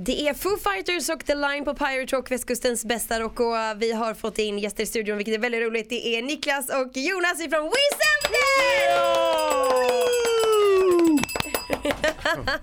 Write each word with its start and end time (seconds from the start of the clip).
Det 0.00 0.28
är 0.28 0.34
Foo 0.34 0.56
Fighters 0.56 1.08
och 1.08 1.26
The 1.26 1.34
Line 1.34 1.64
på 1.64 1.74
Pirate 1.74 2.16
Rock, 2.16 2.30
västkustens 2.30 2.84
bästa 2.84 3.20
rock 3.20 3.40
och 3.40 3.54
vi 3.78 3.92
har 3.92 4.14
fått 4.14 4.38
in 4.38 4.58
gäster 4.58 4.82
i 4.82 4.86
studion 4.86 5.16
vilket 5.16 5.34
är 5.34 5.38
väldigt 5.38 5.62
roligt. 5.62 5.88
Det 5.88 6.16
är 6.16 6.22
Niklas 6.22 6.68
och 6.68 6.96
Jonas 6.96 7.40
ifrån 7.40 7.72
WeSelfDead! 7.72 8.38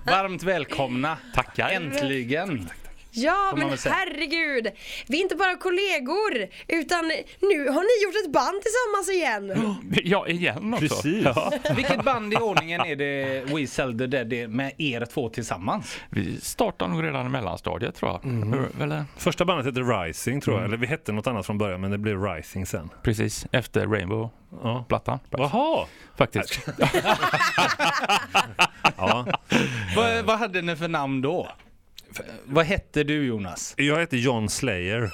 Varmt 0.06 0.42
välkomna. 0.42 1.18
Tackar. 1.34 1.68
Äntligen. 1.70 2.70
Ja 3.16 3.52
men 3.56 3.68
herregud, 3.84 4.66
vi 5.06 5.18
är 5.18 5.22
inte 5.22 5.36
bara 5.36 5.56
kollegor 5.56 6.46
utan 6.68 7.04
nu 7.40 7.68
har 7.68 7.82
ni 7.82 8.04
gjort 8.04 8.24
ett 8.26 8.32
band 8.32 8.62
tillsammans 8.62 9.10
igen. 9.10 9.76
Ja, 10.04 10.26
igen 10.28 10.74
också. 10.74 10.86
Precis. 10.88 11.24
Ja. 11.24 11.52
Vilket 11.76 12.04
band 12.04 12.32
i 12.32 12.36
ordningen 12.36 12.80
är 12.80 12.96
det 12.96 13.44
We 13.54 13.66
Sell 13.66 13.98
the 13.98 14.06
Dead 14.06 14.32
är 14.32 14.46
med 14.48 14.72
er 14.78 15.04
två 15.06 15.28
tillsammans? 15.28 15.96
Vi 16.10 16.40
startar 16.40 16.88
nog 16.88 17.04
redan 17.04 17.26
i 17.26 17.28
mellanstadiet 17.28 17.94
tror 17.94 18.10
jag. 18.22 18.30
Hur- 18.30 18.82
Eller, 18.82 19.04
Första 19.16 19.44
bandet 19.44 19.66
hette 19.66 19.80
Rising 19.80 20.40
tror 20.40 20.56
jag, 20.56 20.64
eller 20.64 20.76
vi 20.76 20.86
hette 20.86 21.12
något 21.12 21.26
annat 21.26 21.46
från 21.46 21.58
början 21.58 21.80
men 21.80 21.90
det 21.90 21.98
blev 21.98 22.22
Rising 22.24 22.66
sen. 22.66 22.90
precis 23.02 23.46
efter 23.52 23.86
Rainbow-plattan. 23.86 25.18
Ja. 25.30 25.38
Jaha! 25.52 25.86
Faktiskt. 26.18 26.60
Ja. 28.96 29.26
Vad, 29.96 30.24
vad 30.24 30.38
hade 30.38 30.62
ni 30.62 30.76
för 30.76 30.88
namn 30.88 31.22
då? 31.22 31.48
Vad 32.44 32.64
hette 32.66 33.04
du 33.04 33.26
Jonas? 33.26 33.74
Jag 33.76 34.00
heter 34.00 34.16
John 34.16 34.48
Slayer. 34.48 35.10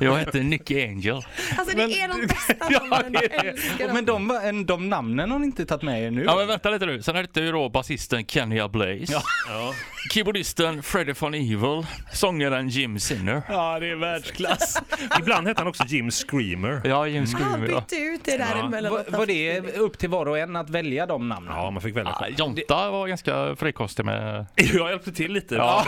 Jag 0.00 0.18
heter 0.18 0.40
Nicky 0.42 0.82
Angel. 0.84 1.22
Alltså 1.58 1.76
det 1.76 1.82
är 1.82 2.08
de 2.08 2.26
bästa 2.26 2.54
namnen, 2.90 3.12
jag 3.32 3.46
älskar 3.46 3.86
dem. 3.86 3.94
Men 3.94 4.04
de, 4.04 4.66
de 4.66 4.88
namnen 4.88 5.30
har 5.30 5.38
ni 5.38 5.46
inte 5.46 5.66
tagit 5.66 5.82
med 5.82 6.02
er 6.02 6.10
nu? 6.10 6.24
Ja 6.24 6.36
men 6.36 6.46
vänta 6.46 6.70
lite 6.70 6.86
nu. 6.86 7.02
Sen 7.02 7.16
hette 7.16 7.40
ju 7.40 7.52
då 7.52 7.68
basisten 7.68 8.26
Kenya 8.26 8.68
Blaze. 8.68 9.04
Ja. 9.12 9.22
Ja. 9.48 9.74
Keyboardisten 10.12 10.82
Freddie 10.82 11.14
von 11.18 11.34
Evil. 11.34 11.86
Sångaren 12.12 12.68
Jim 12.68 12.98
Sinner. 13.00 13.42
Ja, 13.48 13.80
det 13.80 13.90
är 13.90 13.96
världsklass. 13.96 14.82
Ibland 15.20 15.46
hette 15.48 15.60
han 15.60 15.68
också 15.68 15.84
Jim 15.86 16.10
Screamer. 16.10 16.80
Ja, 16.84 17.06
Jim 17.06 17.16
Han 17.18 17.26
Screamer. 17.26 17.68
Ja. 17.68 17.80
bytte 17.80 17.96
ut 17.96 18.20
det 18.24 18.36
där 18.36 18.46
Ja. 18.56 18.66
emellanåt. 18.66 19.10
Var, 19.10 19.18
var 19.18 19.26
det 19.26 19.60
upp 19.60 19.98
till 19.98 20.08
var 20.10 20.26
och 20.26 20.38
en 20.38 20.56
att 20.56 20.70
välja 20.70 21.06
de 21.06 21.28
namnen? 21.28 21.52
Ja, 21.56 21.70
man 21.70 21.82
fick 21.82 21.96
välja 21.96 22.12
Ah, 22.12 22.18
själv. 22.18 22.34
Jonta 22.38 22.90
var 22.90 23.08
ganska 23.08 23.56
frikostig 23.56 24.04
med... 24.04 24.46
Jag 24.56 24.90
hjälpte 24.90 25.12
till 25.12 25.32
lite. 25.32 25.54
Ja. 25.54 25.86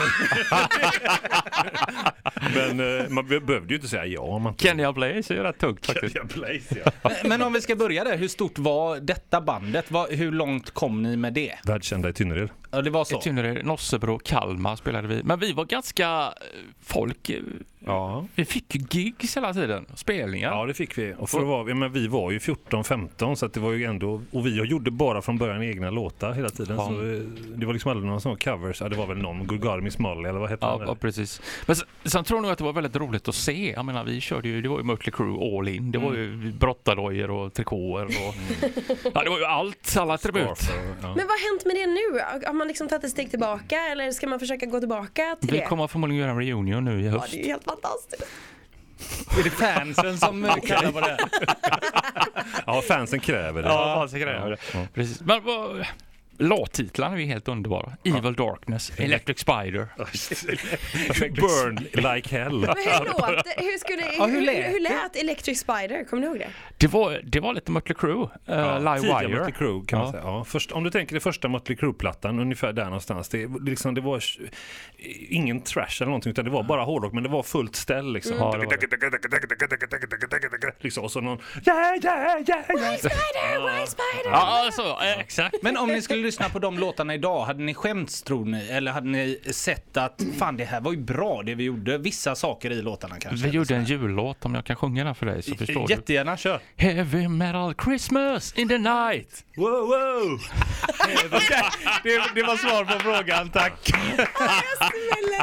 Men 2.54 3.00
eh, 3.00 3.08
man 3.08 3.26
be- 3.28 3.40
behövde 3.40 3.74
ju 3.74 3.75
inte 3.76 3.88
säga 3.88 4.06
ja. 4.06 4.38
Man 4.38 4.56
Kenya 4.56 4.92
Blaze 4.92 5.34
är 5.34 5.36
ju 5.36 5.42
rätt 5.42 5.58
tungt 5.58 5.86
faktiskt. 5.86 6.12
Kenya 6.12 6.28
Blaze, 6.34 6.82
ja. 6.84 6.90
Men- 7.22 7.28
Men 7.28 7.42
om 7.42 7.52
vi 7.52 7.60
ska 7.60 7.76
börja 7.76 8.04
där, 8.04 8.16
hur 8.16 8.28
stort 8.28 8.58
var 8.58 9.00
detta 9.00 9.40
bandet? 9.40 9.90
Vad, 9.90 10.10
hur 10.12 10.32
långt 10.32 10.70
kom 10.70 11.02
ni 11.02 11.16
med 11.16 11.32
det? 11.32 11.54
Världskända 11.64 12.08
i 12.08 12.12
Tynnered. 12.12 12.48
Ja, 12.70 12.82
det 12.82 12.90
var 12.90 13.02
I 13.02 13.04
så. 13.04 13.20
Tynnered, 13.20 13.64
Nossebro, 13.66 14.18
Kalmar 14.18 14.76
spelade 14.76 15.08
vi. 15.08 15.22
Men 15.22 15.38
vi 15.38 15.52
var 15.52 15.64
ganska... 15.64 16.04
eh, 16.06 16.32
Folk... 16.82 17.30
Ja. 17.86 18.24
Vi 18.34 18.44
fick 18.44 18.74
ju 18.74 18.84
gigs 18.90 19.36
hela 19.36 19.52
tiden. 19.54 19.86
Spelningar. 19.94 20.50
ja, 20.50 20.66
det 20.66 20.74
fick 20.74 20.98
vi. 20.98 21.14
Och 21.18 21.30
för 21.30 21.38
att 21.40 21.46
vara, 21.46 21.68
ja, 21.68 21.74
men 21.74 21.92
vi 21.92 22.06
var 22.08 22.30
ju 22.30 22.38
14-15 22.38 23.34
så 23.34 23.46
att 23.46 23.52
det 23.52 23.60
var 23.60 23.72
ju 23.72 23.84
ändå, 23.84 24.22
och 24.32 24.46
vi 24.46 24.62
gjorde 24.64 24.90
bara 24.90 25.22
från 25.22 25.38
början 25.38 25.62
egna 25.62 25.90
låtar 25.90 26.32
hela 26.32 26.50
tiden. 26.50 26.76
Ja. 26.76 26.86
Så 26.88 26.92
eh, 26.92 27.18
det 27.56 27.66
var 27.66 27.72
liksom 27.72 27.90
aldrig 27.90 28.06
några 28.06 28.20
sådana 28.20 28.38
covers. 28.38 28.80
Ja, 28.80 28.88
det 28.88 28.96
var 28.96 29.06
väl 29.06 29.18
någon, 29.18 29.46
Gulgar 29.46 29.80
Miss 29.80 29.98
Molly 29.98 30.28
eller 30.28 30.38
vad 30.38 30.50
hette 30.50 30.66
Ja, 30.66 30.78
han? 30.78 30.86
ja, 30.88 30.94
precis. 30.94 31.40
Men 31.66 31.76
sen, 31.76 31.86
sen 32.04 32.24
tror 32.24 32.36
jag 32.38 32.42
nog 32.42 32.52
att 32.52 32.58
det 32.58 32.64
var 32.64 32.72
väldigt 32.72 32.96
roligt 32.96 33.28
att 33.28 33.34
se. 33.34 33.72
Jag 33.72 33.84
menar, 33.84 34.04
vi 34.04 34.20
körde 34.20 34.48
ju, 34.48 34.62
det 34.62 34.68
var 34.68 34.78
ju 34.78 34.84
Mötley 34.84 35.12
Crüe 35.12 35.58
all 35.58 35.68
in. 35.68 35.92
Det 35.92 35.98
var 35.98 36.14
ju 36.14 36.52
brottardojor 36.52 37.30
och 37.30 37.52
trikåer 37.54 38.04
och... 38.04 38.34
Ja, 39.14 39.22
det 39.24 39.30
var 39.30 39.38
ju 39.38 39.44
allt, 39.44 39.96
alla 39.98 40.14
attribut. 40.14 40.42
Ja. 40.42 40.74
Men 41.00 41.14
vad 41.14 41.16
har 41.16 41.52
hänt 41.52 41.66
med 41.66 41.76
det 41.76 41.86
nu? 41.86 42.20
Har 42.46 42.52
man 42.52 42.68
liksom 42.68 42.88
tagit 42.88 43.04
ett 43.04 43.10
steg 43.10 43.30
tillbaka 43.30 43.76
eller 43.92 44.10
ska 44.10 44.26
man 44.26 44.38
försöka 44.38 44.66
gå 44.66 44.78
tillbaka 44.80 45.36
till 45.40 45.50
Vi 45.50 45.58
det? 45.58 45.64
kommer 45.64 45.86
förmodligen 45.86 46.20
göra 46.22 46.30
en 46.30 46.38
reunion 46.38 46.84
nu 46.84 47.00
i 47.00 47.06
Ja, 47.06 47.12
höst. 47.12 47.32
det 47.32 47.38
är 47.40 47.42
ju 47.42 47.48
helt 47.50 47.66
fantastiskt. 47.82 48.26
Är 49.38 49.44
det 49.44 49.50
fansen 49.50 50.18
som 50.18 50.42
kallar 50.66 50.92
på 50.92 51.00
det? 51.06 51.18
ja, 52.66 52.82
fansen 52.82 53.20
kräver 53.20 53.62
det. 53.62 53.68
Ja, 53.68 53.94
fanns 53.94 54.12
det 54.12 54.18
Precis. 54.94 55.20
Men. 55.20 55.42
Låttitlarna 56.38 57.16
är 57.16 57.20
ju 57.20 57.26
helt 57.26 57.48
underbara. 57.48 57.92
Evil 58.04 58.34
Darkness, 58.34 58.92
Electric 58.96 59.38
Spider. 59.38 59.88
Burn 61.30 61.74
like 61.92 62.36
hell. 62.38 62.58
Men 62.60 62.68
hur 62.68 63.04
låter, 63.04 63.62
hur 63.62 63.78
skulle, 63.78 64.02
Ja, 64.18 64.26
hur 64.26 64.40
lät 64.40 64.56
hur, 64.56 64.62
hur 64.72 64.80
lät 64.80 65.16
Electric 65.16 65.60
Spider? 65.60 66.04
Kommer 66.04 66.20
ni 66.20 66.26
ihåg 66.26 66.38
det? 66.38 66.48
Det 66.76 66.86
var, 66.86 67.20
det 67.24 67.40
var 67.40 67.52
lite 67.54 67.70
Mötley 67.70 67.94
Crüe, 67.96 68.22
uh, 68.22 68.28
Ja, 68.46 68.78
Live 68.78 69.00
Wire. 69.00 69.28
Mötley 69.28 69.52
Crüe 69.52 69.86
kan 69.86 69.98
man 69.98 70.06
Ja. 70.06 70.12
säga. 70.12 70.22
Ja, 70.24 70.44
först, 70.44 70.72
om 70.72 70.84
du 70.84 70.90
tänker 70.90 71.14
det 71.14 71.20
första 71.20 71.48
Mötley 71.48 71.76
Crüe-plattan, 71.78 72.40
ungefär 72.40 72.72
där 72.72 72.84
någonstans. 72.84 73.28
Det, 73.28 73.48
liksom, 73.64 73.94
det 73.94 74.00
var 74.00 74.22
ingen 75.28 75.60
trash 75.60 75.96
eller 76.00 76.06
någonting 76.06 76.30
utan 76.32 76.44
det 76.44 76.50
var 76.50 76.62
bara 76.62 76.82
hårdrock 76.82 77.12
men 77.12 77.22
det 77.22 77.28
var 77.28 77.42
fullt 77.42 77.76
ställ 77.76 78.12
liksom. 78.12 78.36
Ja, 78.36 78.52
det 78.52 78.58
var 78.58 78.66
liksom 80.82 81.04
och 81.04 81.12
så 81.12 81.20
någon 81.20 81.38
yeah, 81.66 81.78
yeah, 82.04 82.16
yeah, 82.24 82.40
yeah. 82.48 82.96
Spider, 82.96 83.78
White 83.78 83.90
Spider! 83.90 84.30
Ja, 84.30 84.70
eh, 85.04 85.18
exakt. 85.20 85.56
Men 85.62 85.76
om 85.76 85.88
ni 85.88 86.02
skulle 86.02 86.25
lyssna 86.26 86.48
på 86.48 86.58
de 86.58 86.78
låtarna 86.78 87.14
idag, 87.14 87.44
hade 87.44 87.62
ni 87.62 87.74
skämts 87.74 88.22
tror 88.22 88.44
ni? 88.44 88.68
Eller 88.68 88.92
hade 88.92 89.08
ni 89.08 89.40
sett 89.50 89.96
att 89.96 90.22
fan 90.38 90.56
det 90.56 90.64
här 90.64 90.80
var 90.80 90.92
ju 90.92 90.98
bra 90.98 91.42
det 91.42 91.54
vi 91.54 91.64
gjorde? 91.64 91.98
Vissa 91.98 92.34
saker 92.34 92.70
i 92.70 92.82
låtarna 92.82 93.16
kanske? 93.18 93.46
Vi 93.46 93.56
gjorde 93.56 93.76
en 93.76 93.84
jullåt, 93.84 94.44
om 94.44 94.54
jag 94.54 94.64
kan 94.64 94.76
sjunga 94.76 95.04
den 95.04 95.14
för 95.14 95.26
dig 95.26 95.42
så 95.42 95.54
förstår 95.54 95.90
Jättegärna, 95.90 96.36
kör. 96.36 96.60
du. 96.76 96.82
Heavy 96.84 97.28
metal 97.28 97.74
Christmas 97.84 98.52
in 98.58 98.68
the 98.68 98.78
night. 98.78 99.44
Wow, 99.56 99.66
wow. 99.66 99.88
det, 102.02 102.22
det 102.34 102.42
var 102.42 102.56
svar 102.56 102.84
på 102.84 102.98
frågan, 102.98 103.50
tack. 103.50 103.90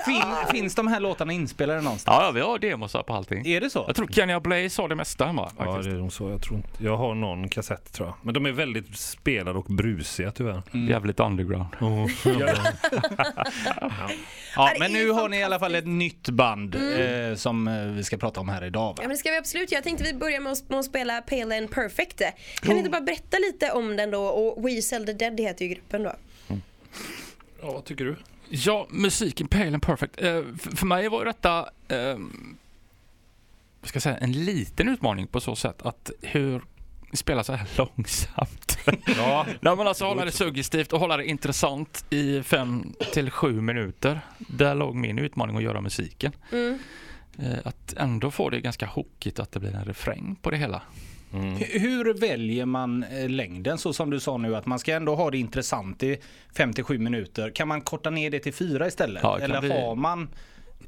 fin, 0.06 0.22
finns 0.52 0.76
de 0.76 0.88
här 0.88 1.00
låtarna 1.00 1.34
inspelade 1.34 1.82
någonstans? 1.82 2.18
Ja, 2.22 2.32
vi 2.32 2.42
har 2.42 2.60
demosar 2.60 3.04
på 3.04 3.14
allting. 3.14 3.48
Är 3.48 3.62
det 3.62 3.70
så? 3.70 3.84
Jag 3.88 3.96
tror 3.96 4.08
Kenya 4.08 4.40
Blaze 4.40 4.82
har 4.82 4.90
det 4.90 4.96
mesta 4.96 5.26
hemma 5.26 5.52
Ja, 5.58 5.66
faktiskt. 5.66 5.90
det 5.90 5.96
är 5.96 6.00
nog 6.00 6.14
så. 6.14 6.30
Jag 6.30 6.42
tror 6.42 6.58
inte. 6.58 6.84
Jag 6.84 6.98
har 6.98 7.16
någon 7.16 7.50
kassett 7.50 7.94
tror 7.94 8.08
jag. 8.08 8.16
Men 8.22 8.34
de 8.34 8.46
är 8.46 8.52
väldigt 8.52 8.98
spelade 8.98 9.60
och 9.60 9.66
brusiga 9.66 10.32
tyvärr. 10.32 10.62
Jävligt 10.74 11.20
underground. 11.20 11.68
Oh, 11.80 12.10
Ja, 14.56 14.70
det 14.74 14.80
men 14.80 14.92
nu 14.94 15.10
har 15.10 15.30
ni 15.30 15.38
i 15.38 15.44
alla 15.44 15.60
fall 15.60 15.76
ett 15.76 15.88
nytt 15.88 16.30
band 16.30 16.76
Mm. 16.76 17.30
eh, 17.32 17.36
som 17.36 17.68
eh, 17.68 17.84
vi 17.86 18.04
ska 18.04 18.18
prata 18.18 18.40
om 18.40 18.50
här 18.50 18.64
idag. 18.66 18.82
Ja 18.90 18.94
Va? 18.94 18.96
men 19.02 19.10
det 19.10 19.18
ska 19.18 19.32
vi 19.32 19.38
absolut. 19.38 19.72
Jag 19.72 19.84
tänkte 19.84 20.04
vi 20.04 20.14
börjar 20.14 20.40
med 20.40 20.52
att, 20.52 20.70
med 20.70 20.80
att 20.80 20.86
spela 20.86 21.22
Pale 21.22 21.58
and 21.58 21.72
Perfect. 21.72 22.18
Kan 22.56 22.70
Oh. 22.70 22.74
ni 22.74 22.78
inte 22.78 22.90
bara 22.90 23.02
berätta 23.02 23.38
lite 23.38 23.72
om 23.72 23.96
den 23.96 24.12
då? 24.12 24.22
Och 24.24 24.66
We 24.66 24.82
Sell 24.82 25.06
the 25.06 25.14
Dead 25.14 25.40
heter 25.40 25.66
ju 25.66 25.74
gruppen 25.74 26.04
då. 26.04 26.14
ja, 27.62 27.72
vad 27.72 27.86
tycker 27.86 28.06
du? 28.06 28.16
Ja, 28.50 28.88
musiken 28.90 29.48
Pale 29.48 29.68
and 29.68 29.82
Perfect. 29.82 30.22
Eh, 30.22 30.38
f- 30.56 30.68
för 30.76 30.86
mig 30.86 31.10
var 31.10 31.20
ju 31.20 31.26
detta 31.26 31.70
eh, 31.88 32.18
ska 33.84 34.00
säga, 34.00 34.18
en 34.18 34.32
liten 34.32 34.90
utmaning 34.90 35.28
på 35.28 35.40
så 35.42 35.56
sätt 35.56 35.82
att 35.82 36.12
hur 36.22 36.62
spela 37.14 37.44
så 37.44 37.54
här 37.54 37.68
långsamt. 37.78 38.78
Ja, 39.18 39.46
Nej 39.62 39.76
men 39.76 39.88
alltså 39.88 40.06
hålla 40.06 40.26
det 40.26 40.32
suggestivt 40.32 40.94
och 40.94 41.00
hålla 41.00 41.18
det 41.18 41.26
intressant 41.26 42.06
i 42.10 42.44
fem 42.44 42.94
till 43.14 43.30
sju 43.32 43.62
minuter. 43.62 44.22
Där 44.38 44.76
låg 44.76 44.96
min 44.96 45.20
utmaning 45.20 45.58
att 45.58 45.64
göra 45.64 45.82
musiken. 45.82 46.32
Mm. 46.52 46.80
Eh, 47.40 47.58
Att 47.64 47.94
ändå 47.98 48.32
få 48.32 48.50
det 48.50 48.62
ganska 48.62 48.86
hookigt 48.86 49.40
att 49.40 49.52
det 49.52 49.60
blir 49.60 49.76
en 49.76 49.86
refräng 49.86 50.36
på 50.42 50.52
det 50.52 50.58
hela. 50.58 50.82
mm. 51.34 51.56
Hur 51.58 52.14
väljer 52.14 52.66
man 52.66 53.04
eh, 53.04 53.30
längden 53.30 53.78
så 53.78 53.94
som 53.94 54.10
du 54.10 54.20
sa 54.20 54.38
nu 54.38 54.56
att 54.56 54.66
man 54.66 54.80
ska 54.80 54.94
ändå 54.94 55.16
ha 55.16 55.32
det 55.32 55.38
intressant 55.38 56.04
i 56.04 56.18
57 56.56 56.98
minuter. 56.98 57.50
Kan 57.50 57.68
man 57.68 57.82
korta 57.82 58.10
ner 58.10 58.30
det 58.32 58.40
till 58.40 58.54
fyra 58.54 58.88
istället? 58.88 59.24
Ja, 59.24 59.40
Eller 59.40 59.62
bli- 59.62 59.70
har 59.82 59.96
man 59.96 60.30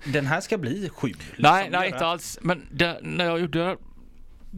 den 0.06 0.26
här 0.26 0.42
ska 0.42 0.58
bli 0.58 0.90
sju? 0.90 1.08
liksom, 1.08 1.36
nej, 1.38 1.70
nej 1.72 1.88
inte 1.90 2.06
alls. 2.06 2.40
Men 2.42 2.62
det, 2.72 3.00
när 3.02 3.26
jag 3.26 3.40
gjorde 3.40 3.78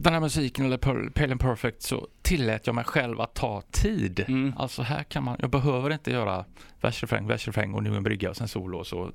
den 0.00 0.12
här 0.12 0.20
musiken 0.20 0.64
eller 0.64 1.10
Pale 1.10 1.30
and 1.30 1.40
Perfect 1.40 1.82
så 1.82 2.08
tillät 2.22 2.66
jag 2.66 2.74
mig 2.74 2.84
själv 2.84 3.20
att 3.20 3.34
ta 3.34 3.62
tid. 3.70 4.24
Mm. 4.28 4.54
Alltså 4.56 4.82
här 4.82 5.02
kan 5.02 5.24
man, 5.24 5.36
jag 5.40 5.50
behöver 5.50 5.90
inte 5.90 6.10
göra 6.10 6.44
versrefräng, 6.80 7.26
versrefräng 7.26 7.74
och 7.74 7.82
nu 7.82 7.96
en 7.96 8.02
brygga 8.02 8.30
och 8.30 8.36
sen 8.36 8.48
solo 8.48 8.78
och 8.78 8.86
så 8.86 9.12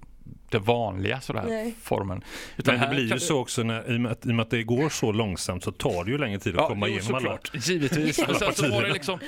det 0.49 0.59
vanliga 0.59 1.21
sådär 1.21 1.45
Nej. 1.47 1.75
formen. 1.81 2.23
Men 2.55 2.79
det 2.79 2.87
blir 2.87 3.13
ju 3.13 3.19
så 3.19 3.39
också 3.39 3.63
när, 3.63 3.91
i, 3.91 3.97
och 3.97 4.01
med 4.01 4.11
att, 4.11 4.25
i 4.25 4.29
och 4.29 4.35
med 4.35 4.43
att 4.43 4.49
det 4.49 4.63
går 4.63 4.89
så 4.89 5.11
långsamt 5.11 5.63
så 5.63 5.71
tar 5.71 6.05
det 6.05 6.11
ju 6.11 6.17
längre 6.17 6.39
tid 6.39 6.57
att 6.57 6.67
komma 6.67 6.87
jo, 6.87 6.93
igenom 6.93 7.15
alla. 7.15 7.39
Givetvis. 7.53 8.19
Men 8.27 8.35
sen 8.35 8.53
så 8.53 8.71
var 8.71 8.81
det 8.81 8.93
liksom, 8.93 9.19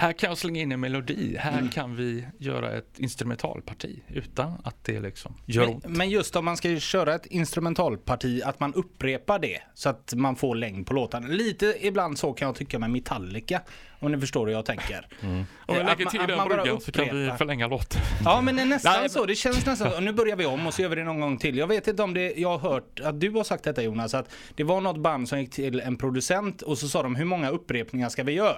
här 0.00 0.12
kan 0.12 0.28
jag 0.28 0.38
slänga 0.38 0.60
in 0.60 0.72
en 0.72 0.80
melodi. 0.80 1.36
Här 1.38 1.58
Mm. 1.58 1.68
kan 1.70 1.96
vi 1.96 2.26
göra 2.38 2.72
ett 2.72 2.98
instrumentalparti 2.98 4.02
utan 4.08 4.52
att 4.64 4.84
det 4.84 5.00
liksom 5.00 5.34
gör 5.46 5.66
Men, 5.66 5.74
ont. 5.74 5.84
men 5.88 6.10
just 6.10 6.36
om 6.36 6.44
man 6.44 6.56
ska 6.56 6.78
köra 6.78 7.14
ett 7.14 7.26
instrumentalparti, 7.26 8.42
att 8.44 8.60
man 8.60 8.74
upprepar 8.74 9.38
det 9.38 9.58
så 9.74 9.88
att 9.88 10.14
man 10.16 10.36
får 10.36 10.54
längd 10.54 10.86
på 10.86 10.94
låtarna. 10.94 11.26
Lite 11.28 11.76
ibland 11.80 12.18
så 12.18 12.32
kan 12.32 12.46
jag 12.46 12.54
tycka 12.56 12.78
med 12.78 12.90
Metallica, 12.90 13.60
om 14.00 14.12
ni 14.12 14.18
förstår 14.18 14.46
hur 14.46 14.52
jag 14.52 14.64
tänker. 14.64 15.06
Om 15.22 15.46
vi 15.68 15.80
Att 15.80 15.86
lägger 15.86 16.10
till 16.10 16.20
den 16.26 16.48
bryggan 16.48 16.80
så 16.80 16.92
kan 16.92 17.04
vi 17.04 17.32
förlänga 17.38 17.66
låten. 17.66 18.00
Ja 18.24 18.40
men 18.40 18.56
det 18.56 18.62
är 18.62 18.66
nästan 18.66 18.92
Nej, 19.00 19.10
så, 19.10 19.26
det 19.26 19.34
känns 19.34 19.66
nästan 19.66 19.92
så. 19.92 20.00
Nu 20.00 20.12
börjar 20.12 20.36
vi 20.36 20.46
om 20.46 20.66
och 20.66 20.74
så 20.74 20.82
gör 20.82 20.88
vi 20.88 20.96
det 20.96 21.04
någon 21.04 21.20
gång 21.20 21.38
till. 21.38 21.58
Jag 21.58 21.66
vet 21.66 21.88
inte 21.88 22.02
om 22.02 22.14
det, 22.14 22.32
jag 22.36 22.58
har 22.58 22.70
hört 22.70 23.00
att 23.00 23.20
du 23.20 23.30
har 23.30 23.44
sagt 23.44 23.64
detta 23.64 23.82
Jonas, 23.82 24.14
att 24.14 24.34
det 24.54 24.64
var 24.64 24.80
något 24.80 24.96
band 24.96 25.28
som 25.28 25.40
gick 25.40 25.50
till 25.50 25.80
en 25.80 25.96
producent 25.96 26.62
och 26.62 26.78
så 26.78 26.88
sa 26.88 27.02
de 27.02 27.14
hur 27.16 27.24
många 27.24 27.50
upprepningar 27.50 28.08
ska 28.08 28.22
vi 28.22 28.32
göra? 28.32 28.56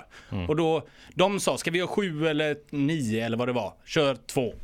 Och 0.48 0.56
då, 0.56 0.86
de 1.14 1.40
sa, 1.40 1.58
ska 1.58 1.70
vi 1.70 1.78
göra 1.78 1.88
sju 1.88 2.26
eller 2.28 2.56
nio 2.70 3.26
eller 3.26 3.36
vad 3.36 3.48
det 3.48 3.52
var? 3.52 3.72
Kör 3.84 4.14
två. 4.26 4.54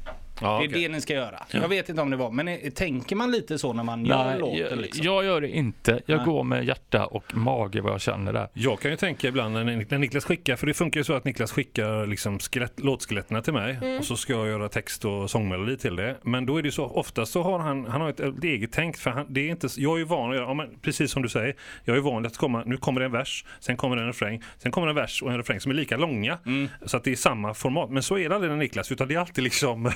Ja, 0.41 0.59
det 0.59 0.65
är 0.65 0.69
okej. 0.69 0.83
det 0.83 0.89
ni 0.89 1.01
ska 1.01 1.15
göra. 1.15 1.47
Jag 1.51 1.69
vet 1.69 1.89
inte 1.89 2.03
om 2.03 2.11
det 2.11 2.17
var, 2.17 2.31
men 2.31 2.71
tänker 2.71 3.17
man 3.17 3.31
lite 3.31 3.59
så 3.59 3.73
när 3.73 3.85
man 3.85 4.05
gör 4.07 4.25
Nej, 4.25 4.39
låten? 4.39 4.59
jag, 4.59 4.79
Liksom? 4.79 5.05
jag 5.05 5.25
gör 5.25 5.41
det 5.41 5.49
inte. 5.49 6.01
Jag 6.07 6.17
Nej. 6.17 6.27
går 6.27 6.45
med 6.45 6.65
hjärta 6.65 7.07
och 7.07 7.37
mage 7.37 7.81
vad 7.81 7.93
jag 7.93 8.01
känner 8.01 8.33
där. 8.33 8.49
Jag 8.53 8.81
kan 8.81 8.91
ju 8.91 8.97
tänka 8.97 9.29
ibland 9.29 9.55
när, 9.55 9.65
när 9.65 9.99
Niklas 9.99 10.25
skickar, 10.25 10.57
för 10.57 10.67
det 10.67 10.75
funkar 10.75 11.01
ju 11.01 11.05
så 11.05 11.13
att 11.13 11.25
Niklas 11.25 11.53
skickar 11.53 12.07
liksom 12.07 12.39
skelett, 12.39 12.81
låtskeletten 12.81 13.43
till 13.43 13.53
mig 13.53 13.79
Mm. 13.83 13.99
och 13.99 14.05
så 14.05 14.17
ska 14.17 14.33
jag 14.33 14.47
göra 14.49 14.69
text 14.69 15.05
och 15.05 15.31
sångmelodi 15.31 15.77
till 15.77 15.97
det. 15.97 16.17
Men 16.23 16.47
då 16.47 16.57
är 16.59 16.63
det 16.63 16.73
så, 16.73 16.85
oftast 16.85 17.33
så 17.33 17.43
har 17.43 17.59
han, 17.59 17.87
han 17.87 18.01
har 18.01 18.09
ett, 18.09 18.21
ett 18.21 18.45
eget 18.45 18.73
tänk 18.73 18.97
för 18.97 19.11
han, 19.11 19.27
det 19.29 19.41
är 19.41 19.51
inte, 19.51 19.69
jag 19.77 19.95
är 19.95 19.99
ju 19.99 20.05
van 20.05 20.31
att 20.31 20.37
göra, 20.37 20.47
ja, 20.47 20.55
men 20.55 20.79
precis 20.83 21.11
som 21.13 21.23
du 21.23 21.29
säger, 21.29 21.55
jag 21.85 21.97
är 21.97 22.01
van 22.01 22.27
att 22.27 22.37
komma, 22.37 22.63
nu 22.67 22.77
kommer 22.77 23.01
det 23.01 23.07
en 23.07 23.13
vers, 23.13 23.45
sen 23.61 23.77
kommer 23.77 23.97
det 23.97 24.03
en 24.03 24.09
refräng, 24.09 24.43
sen 24.59 24.73
kommer 24.73 24.87
det 24.87 24.91
en 24.91 24.97
vers 24.97 25.23
och 25.23 25.31
en 25.31 25.37
refräng 25.37 25.61
som 25.61 25.71
är 25.71 25.77
lika 25.77 25.97
långa. 25.97 26.39
Mm. 26.47 26.69
Så 26.87 26.97
att 26.97 27.05
det 27.05 27.13
är 27.13 27.17
samma 27.17 27.55
format. 27.55 27.91
Men 27.91 28.03
så 28.03 28.19
är 28.19 28.29
det 28.29 28.35
aldrig 28.35 28.51
när 28.51 28.59
Niklas, 28.59 28.93
utan 28.93 29.09
det 29.09 29.15
är 29.15 29.19
alltid 29.19 29.45
liksom 29.45 29.85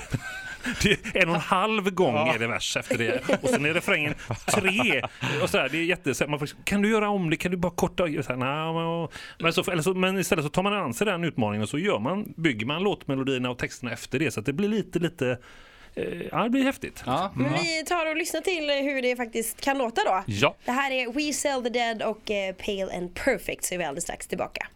det 0.83 0.91
är 1.17 1.23
en 1.23 1.29
och 1.29 1.35
en 1.35 1.41
halv 1.41 1.91
gång 1.91 2.29
är 2.29 2.39
det 2.39 2.47
vers 2.47 2.77
efter 2.77 2.99
det. 2.99 3.21
Och 3.43 3.49
sen 3.49 3.65
är 3.65 3.75
refrängen 3.75 4.15
tre. 4.47 5.03
Och 5.43 5.51
så 5.51 5.57
där, 5.57 5.69
det 5.69 5.79
är 5.79 5.85
jätte, 5.85 6.15
så 6.15 6.25
här, 6.25 6.31
man 6.31 6.39
får, 6.39 6.49
kan 6.65 6.83
du 6.83 6.91
göra 6.91 7.09
om 7.09 7.31
det? 7.31 7.37
Kan 7.37 7.51
du 7.51 7.57
bara 7.57 7.73
korta? 7.73 8.03
Så 8.07 8.11
här, 8.33 8.37
"Nej, 8.37 9.09
men, 9.41 9.53
så, 9.53 9.71
eller 9.71 9.83
så, 9.83 9.95
men 9.95 10.19
istället 10.19 10.45
så 10.45 10.49
tar 10.51 10.63
man 10.63 10.73
an 10.75 10.95
sig 10.95 11.05
den 11.07 11.25
utmaningen 11.25 11.63
och 11.63 11.69
så 11.69 11.79
gör 11.79 11.99
man, 11.99 12.35
bygger 12.37 12.67
man 12.67 12.83
låtmelodierna 12.83 13.51
och 13.51 13.59
texterna 13.59 13.93
efter 13.93 14.19
det. 14.19 14.31
Så 14.31 14.41
att 14.41 14.47
det 14.47 14.53
blir 14.53 14.69
lite, 14.69 14.99
lite 14.99 15.39
eh, 15.95 16.05
ja, 16.33 16.43
det 16.43 16.51
blir 16.51 16.65
häftigt. 16.65 17.03
Ja. 17.07 17.33
Men 17.37 17.53
vi 17.53 17.85
tar 17.87 18.11
och 18.11 18.17
lyssnar 18.17 18.41
till 18.41 18.71
hur 18.71 19.03
det 19.03 19.17
faktiskt 19.17 19.61
kan 19.61 19.79
låta 19.79 20.01
då. 20.05 20.23
Ja. 20.27 20.57
Det 20.65 20.73
här 20.73 20.91
är 20.91 21.13
We 21.13 21.33
Sell 21.33 21.63
the 21.63 21.69
Dead 21.69 22.03
och 22.03 22.31
eh, 22.31 22.55
Pale 22.55 22.97
and 22.99 23.15
Perfect 23.15 23.65
så 23.65 23.75
är 23.75 23.79
vi 23.79 23.85
alldeles 23.85 24.05
strax 24.05 24.27
tillbaka. 24.27 24.67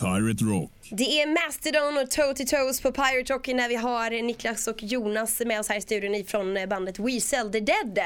Pirate 0.00 0.44
Rock. 0.44 0.70
Det 0.90 1.20
är 1.22 1.26
Mastodon 1.46 1.98
och 2.02 2.10
Toe 2.10 2.34
to 2.34 2.44
Toes 2.56 2.80
på 2.80 2.92
Pirate 2.92 3.32
Rock 3.32 3.46
när 3.48 3.68
vi 3.68 3.76
har 3.76 4.22
Niklas 4.22 4.68
och 4.68 4.82
Jonas 4.82 5.42
med 5.46 5.60
oss 5.60 5.68
här 5.68 5.76
i 5.76 5.80
studion 5.80 6.14
ifrån 6.14 6.58
bandet 6.68 6.98
We 6.98 7.20
Sell 7.20 7.52
the 7.52 7.60
Dead. 7.60 7.98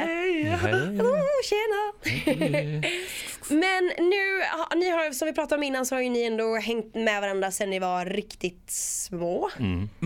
Hallå, 0.61 1.17
tjena! 1.45 1.93
Men 3.49 3.85
nu, 3.99 4.43
ni 4.77 4.91
har, 4.91 5.13
som 5.13 5.27
vi 5.27 5.33
pratade 5.33 5.55
om 5.59 5.63
innan 5.63 5.87
så 5.87 5.95
har 5.95 6.03
ju 6.03 6.09
ni 6.09 6.23
ändå 6.25 6.57
hängt 6.57 6.95
med 6.95 7.21
varandra 7.21 7.51
sedan 7.51 7.71
ni 7.71 7.79
var 7.79 8.05
riktigt 8.07 8.71
små. 8.71 9.51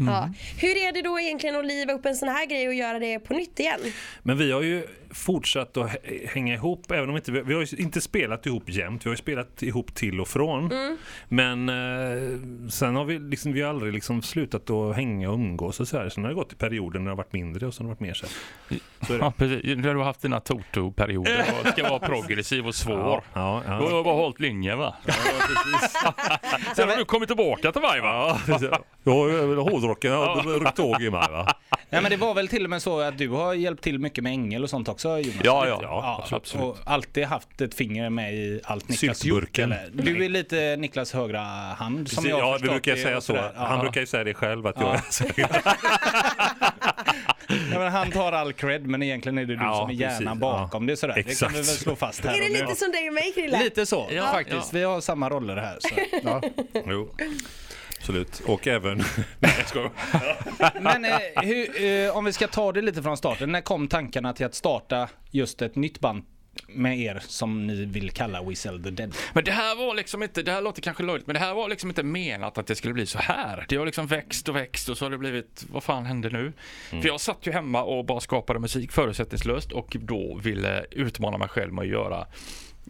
Ja. 0.07 0.31
Hur 0.61 0.77
är 0.77 0.93
det 0.93 1.03
då 1.03 1.21
egentligen 1.21 1.57
att 1.57 1.67
liva 1.67 1.93
upp 1.93 2.07
en 2.07 2.17
sån 2.17 2.29
här 2.29 2.47
grej 2.47 2.69
och 2.69 2.75
göra 2.75 2.99
det 2.99 3.19
på 3.19 3.35
nytt 3.35 3.61
igen? 3.61 3.81
Men 4.23 4.39
vi 4.39 4.53
har 4.53 4.63
ju 4.63 4.87
fortsatt 5.11 5.77
att 5.77 5.91
hä- 5.91 6.29
hänga 6.29 6.55
ihop, 6.55 6.91
även 6.91 7.11
om 7.11 7.17
inte 7.17 7.33
vi, 7.33 7.55
har 7.55 7.61
ju 7.63 7.77
inte 7.83 8.01
spelat 8.01 8.47
ihop 8.47 8.71
jämt. 8.71 9.07
Vi 9.07 9.09
har 9.09 9.13
ju 9.15 9.19
spelat 9.19 9.63
ihop 9.63 9.95
till 9.95 10.21
och 10.21 10.29
från. 10.29 10.71
Men 11.29 11.69
eh, 11.69 12.64
sen 12.71 12.97
har 12.97 13.05
vi 13.05 13.19
liksom, 13.19 13.53
vi 13.53 13.63
har 13.63 13.71
aldrig 13.71 13.93
liksom 13.93 14.23
slutat 14.23 14.71
att 14.71 14.97
hänga 14.97 15.29
och 15.29 15.35
umgås 15.35 15.81
och 15.81 15.89
så 15.89 15.99
här. 15.99 16.09
Sen 16.09 16.25
har 16.25 16.29
det 16.31 16.35
gått 16.35 16.53
i 16.53 16.57
perioder 16.57 16.99
när 16.99 17.05
det 17.05 17.11
har 17.11 17.17
varit 17.17 17.33
mindre 17.33 17.67
och 17.67 17.75
sen 17.75 17.87
har 17.87 17.95
det 17.95 17.95
varit 17.95 18.09
mer 18.09 18.15
så 18.15 18.27
här. 18.27 19.19
Ja, 19.21 19.33
precis. 19.37 19.77
Nu 19.77 19.89
har 19.89 19.95
du 19.95 20.03
haft 20.03 20.23
dina 20.23 20.41
Toto-perioder 20.41 21.45
och 21.61 21.69
ska 21.73 21.83
vara 21.89 21.99
progressiv 21.99 22.67
och 22.67 22.75
svår. 22.75 23.25
Ja, 23.35 23.63
ja, 23.67 23.79
Då 23.79 23.85
har 23.85 23.91
ja. 23.91 23.97
jag 23.97 24.05
bara 24.05 24.15
hållit 24.15 24.41
linjen 24.41 24.79
va? 24.79 24.95
Sen 26.77 26.89
har 26.89 26.97
du 26.97 27.05
kommit 27.05 27.29
tillbaka 27.29 27.73
till 27.73 27.83
mig 27.83 28.01
va? 28.01 28.39
Ja, 28.47 29.13
hårdrocken 29.63 30.13
har 30.13 30.61
ryckt 30.61 30.77
tåg 30.77 31.03
i 31.03 31.11
mig 31.11 31.29
va? 31.31 31.55
Nej, 31.95 32.03
men 32.03 32.11
det 32.11 32.17
var 32.17 32.35
väl 32.35 32.49
till 32.49 32.65
och 32.65 32.71
med 32.71 32.83
så 32.83 33.01
att 33.01 33.19
du 33.19 33.29
har 33.29 33.55
hjälpt 33.55 33.83
till 33.85 33.99
mycket 33.99 34.25
med 34.25 34.31
Ängel 34.33 34.63
och 34.63 34.71
sånt 34.71 34.89
också 34.89 35.09
Jonas? 35.19 35.41
Ja, 35.45 35.69
ja. 35.69 35.79
Ja, 35.83 36.27
absolut. 36.37 36.65
Och 36.67 36.79
alltid 36.87 37.25
haft 37.25 37.61
ett 37.61 37.75
finger 37.75 38.11
med 38.11 38.35
i 38.35 38.61
allt 38.65 38.89
Niklas 38.89 39.25
gjort. 39.25 39.59
Eller? 39.59 39.91
Du 39.93 40.25
är 40.25 40.29
lite 40.29 40.77
Niklas 40.77 41.13
högra 41.13 41.41
hand 41.41 42.09
som 42.09 42.17
Precis, 42.25 42.31
jag 42.31 42.41
har 42.45 42.53
ja, 42.53 42.59
vi 42.63 42.69
brukar 42.69 42.97
säga 42.97 43.21
så. 43.21 43.33
Ja. 43.35 43.53
Han 43.55 43.81
brukar 43.81 44.01
ju 44.01 44.07
säga 44.07 44.25
det 44.25 44.35
själv 44.35 44.67
att 44.67 44.81
jag 44.81 45.01
Ja, 47.73 47.79
men 47.79 47.93
han 47.93 48.11
tar 48.11 48.33
all 48.33 48.53
cred 48.53 48.87
men 48.87 49.03
egentligen 49.03 49.39
är 49.39 49.45
det 49.45 49.57
du 49.57 49.63
Ja, 49.65 49.75
som 49.81 49.91
är 49.91 49.95
hjärnan 49.95 50.19
precis. 50.27 50.41
bakom 50.41 50.87
det 50.87 50.97
sådär. 50.97 51.15
Det 51.15 51.41
kan 51.41 51.49
vi 51.53 51.57
väl 51.57 51.65
slå 51.65 51.97
fast 51.97 52.25
här 52.25 52.35
Är 52.35 52.41
det 52.41 52.49
lite 52.49 52.75
som 52.75 52.91
dig 52.93 53.09
och 53.09 53.15
mig 53.15 53.33
Krille? 53.35 53.59
Lite 53.65 53.87
så, 53.87 54.09
Ja, 54.11 54.27
faktiskt. 54.33 54.57
ja. 54.73 54.79
Vi 54.79 54.83
har 54.83 55.01
samma 55.01 55.31
roller 55.31 55.57
här. 55.57 55.77
Så. 55.81 55.89
Ja. 56.25 56.43
Jo, 56.87 57.15
absolut. 58.05 58.43
Och 58.47 58.67
även... 58.67 58.99
Nej, 59.39 59.55
jag 59.59 59.69
skojar. 59.69 59.91
Men 60.81 61.05
eh, 61.05 61.19
hur, 61.43 61.85
eh, 61.85 62.17
om 62.17 62.25
vi 62.25 62.33
ska 62.33 62.49
ta 62.49 62.73
det 62.73 62.83
lite 62.83 63.03
från 63.03 63.17
starten. 63.17 63.53
När 63.53 63.61
kom 63.61 63.89
tankarna 63.89 64.33
till 64.33 64.47
att 64.47 64.55
starta 64.55 65.09
just 65.31 65.63
ett 65.63 65.77
nytt 65.77 66.01
band 66.01 66.25
med 66.69 66.99
er 66.99 67.23
som 67.27 67.67
ni 67.67 67.85
vill 67.85 68.11
kalla 68.11 68.43
We 68.43 68.57
Sell 68.57 68.83
the 68.83 68.91
Dead? 68.91 69.15
Men 69.33 69.45
det 69.45 69.53
här 69.53 69.77
var 69.77 69.95
liksom 69.95 70.23
inte, 70.23 70.43
det 70.43 70.53
här 70.53 70.61
låter 70.61 70.83
kanske 70.83 71.03
löjligt, 71.03 71.27
men 71.27 71.35
det 71.35 71.41
här 71.41 71.55
var 71.55 71.69
liksom 71.69 71.91
inte 71.91 72.03
menat 72.03 72.59
att 72.59 72.67
det 72.67 72.75
skulle 72.75 72.95
bli 72.95 73.07
så 73.07 73.19
här. 73.19 73.67
Det 73.69 73.77
har 73.77 73.87
liksom 73.87 74.07
växt 74.07 74.49
och 74.49 74.57
växt 74.57 74.89
och 74.89 74.99
så 74.99 75.05
har 75.05 75.11
det 75.11 75.19
blivit, 75.19 75.65
vad 75.71 75.83
fan 75.83 76.07
hände 76.07 76.31
nu? 76.31 76.53
För 76.91 77.07
jag 77.07 77.21
satt 77.21 77.47
ju 77.47 77.53
hemma 77.53 77.83
och 77.83 78.05
bara 78.05 78.21
skapade 78.21 78.59
musik 78.59 78.93
förutsättningslöst 78.93 79.73
och 79.73 79.97
då 80.01 80.41
ville 80.43 80.85
utmana 80.91 81.39
mig 81.39 81.49
själv 81.49 81.73
med 81.73 81.83
att 81.83 81.89
göra 81.89 82.27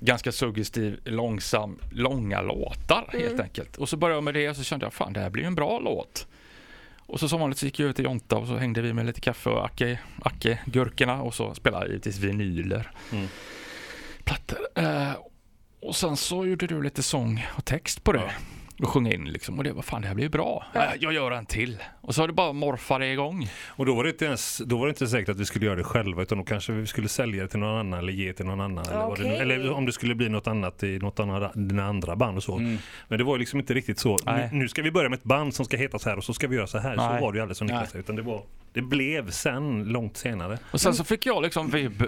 ganska 0.04 0.32
suggestiv, 0.32 1.00
långsam, 1.04 1.78
långa 1.90 2.40
låtar 2.40 3.08
helt 3.12 3.40
enkelt. 3.40 3.76
Och 3.76 3.88
så 3.88 3.96
började 3.96 4.16
jag 4.16 4.24
med 4.24 4.34
det 4.34 4.48
och 4.48 4.56
så 4.56 4.62
kände 4.64 4.86
jag, 4.86 4.92
fan 4.92 5.12
det 5.12 5.20
här 5.20 5.30
blir 5.30 5.44
en 5.44 5.54
bra 5.54 5.78
låt. 5.78 6.26
Och 7.06 7.20
så 7.20 7.28
som 7.28 7.40
vanligt 7.40 7.58
så 7.58 7.66
gick 7.66 7.78
jag 7.78 7.88
ut 7.88 7.96
till 7.96 8.04
Jonta 8.04 8.36
och 8.36 8.46
så 8.46 8.56
hängde 8.56 8.82
vi 8.82 8.92
med 8.92 9.06
lite 9.06 9.20
kaffe 9.20 9.50
och 9.50 9.64
Acke, 9.64 10.00
Acke 10.22 10.58
gurkorna 10.66 11.22
och 11.22 11.34
så 11.34 11.54
spelade 11.54 11.84
jag 11.84 11.90
givetvis 11.90 12.18
vinyler. 12.18 12.90
Mm. 13.12 13.26
Plattor. 14.24 14.58
Eh, 14.74 15.12
och 15.80 15.96
sen 15.96 16.16
så 16.16 16.46
gjorde 16.46 16.66
du 16.66 16.82
lite 16.82 17.02
sång 17.02 17.46
och 17.56 17.64
text 17.64 18.04
på 18.04 18.12
det. 18.12 18.30
Och 18.82 18.88
sjöng 18.88 19.12
in 19.12 19.24
liksom. 19.24 19.58
Och 19.58 19.64
det 19.64 19.72
var 19.72 19.82
fan 19.82 20.02
det 20.02 20.08
här 20.08 20.14
blir 20.14 20.24
ju 20.24 20.30
bra. 20.30 20.66
Eh, 20.74 20.82
jag 21.00 21.12
gör 21.12 21.30
en 21.30 21.46
till. 21.46 21.78
Och 22.00 22.14
så 22.14 22.22
har 22.22 22.28
det 22.28 22.34
bara 22.34 22.52
morfat 22.52 23.00
det 23.00 23.12
igång. 23.12 23.48
Och 23.68 23.86
då 23.86 23.94
var, 23.94 24.04
det 24.04 24.10
inte 24.10 24.24
ens, 24.24 24.62
då 24.66 24.78
var 24.78 24.86
det 24.86 24.90
inte 24.90 25.06
säkert 25.06 25.28
att 25.28 25.36
vi 25.36 25.44
skulle 25.44 25.66
göra 25.66 25.76
det 25.76 25.84
själva 25.84 26.22
utan 26.22 26.38
då 26.38 26.44
kanske 26.44 26.72
vi 26.72 26.86
skulle 26.86 27.08
sälja 27.08 27.42
det 27.42 27.48
till 27.48 27.58
någon 27.58 27.78
annan 27.78 27.98
eller 27.98 28.12
ge 28.12 28.32
till 28.32 28.46
någon 28.46 28.60
annan. 28.60 28.84
Eller, 28.86 29.06
vad 29.06 29.18
det, 29.18 29.36
eller 29.36 29.72
om 29.72 29.86
det 29.86 29.92
skulle 29.92 30.14
bli 30.14 30.28
något 30.28 30.46
annat 30.46 30.82
i 30.82 30.98
något 30.98 31.20
annat, 31.20 31.52
dina 31.54 31.84
andra 31.84 32.16
band 32.16 32.36
och 32.36 32.42
så. 32.42 32.58
Men 33.08 33.18
det 33.18 33.24
var 33.24 33.38
liksom 33.38 33.60
inte 33.60 33.74
riktigt 33.74 33.98
så. 33.98 34.18
Nu, 34.26 34.48
nu 34.52 34.68
ska 34.68 34.82
vi 34.82 34.90
börja 34.90 35.08
med 35.08 35.18
ett 35.18 35.24
band 35.24 35.54
som 35.54 35.64
ska 35.64 35.76
heta 35.76 35.98
så 35.98 36.08
här 36.08 36.16
och 36.16 36.24
så 36.24 36.34
ska 36.34 36.48
vi 36.48 36.56
göra 36.56 36.66
så 36.66 36.78
här. 36.78 36.96
Så 36.96 37.08
Nej. 37.10 37.20
var 37.20 37.32
det 37.32 37.36
ju 37.36 37.42
aldrig 37.42 37.56
som 37.56 37.66
Niklas 37.66 37.94
utan 37.94 38.16
det, 38.16 38.22
var, 38.22 38.42
det 38.72 38.82
blev 38.82 39.30
sen, 39.30 39.84
långt 39.84 40.16
senare. 40.16 40.58
Och 40.70 40.80
sen 40.80 40.94
så 40.94 41.04
fick 41.04 41.26
jag 41.26 41.42
liksom 41.42 41.70
vibb. 41.70 42.02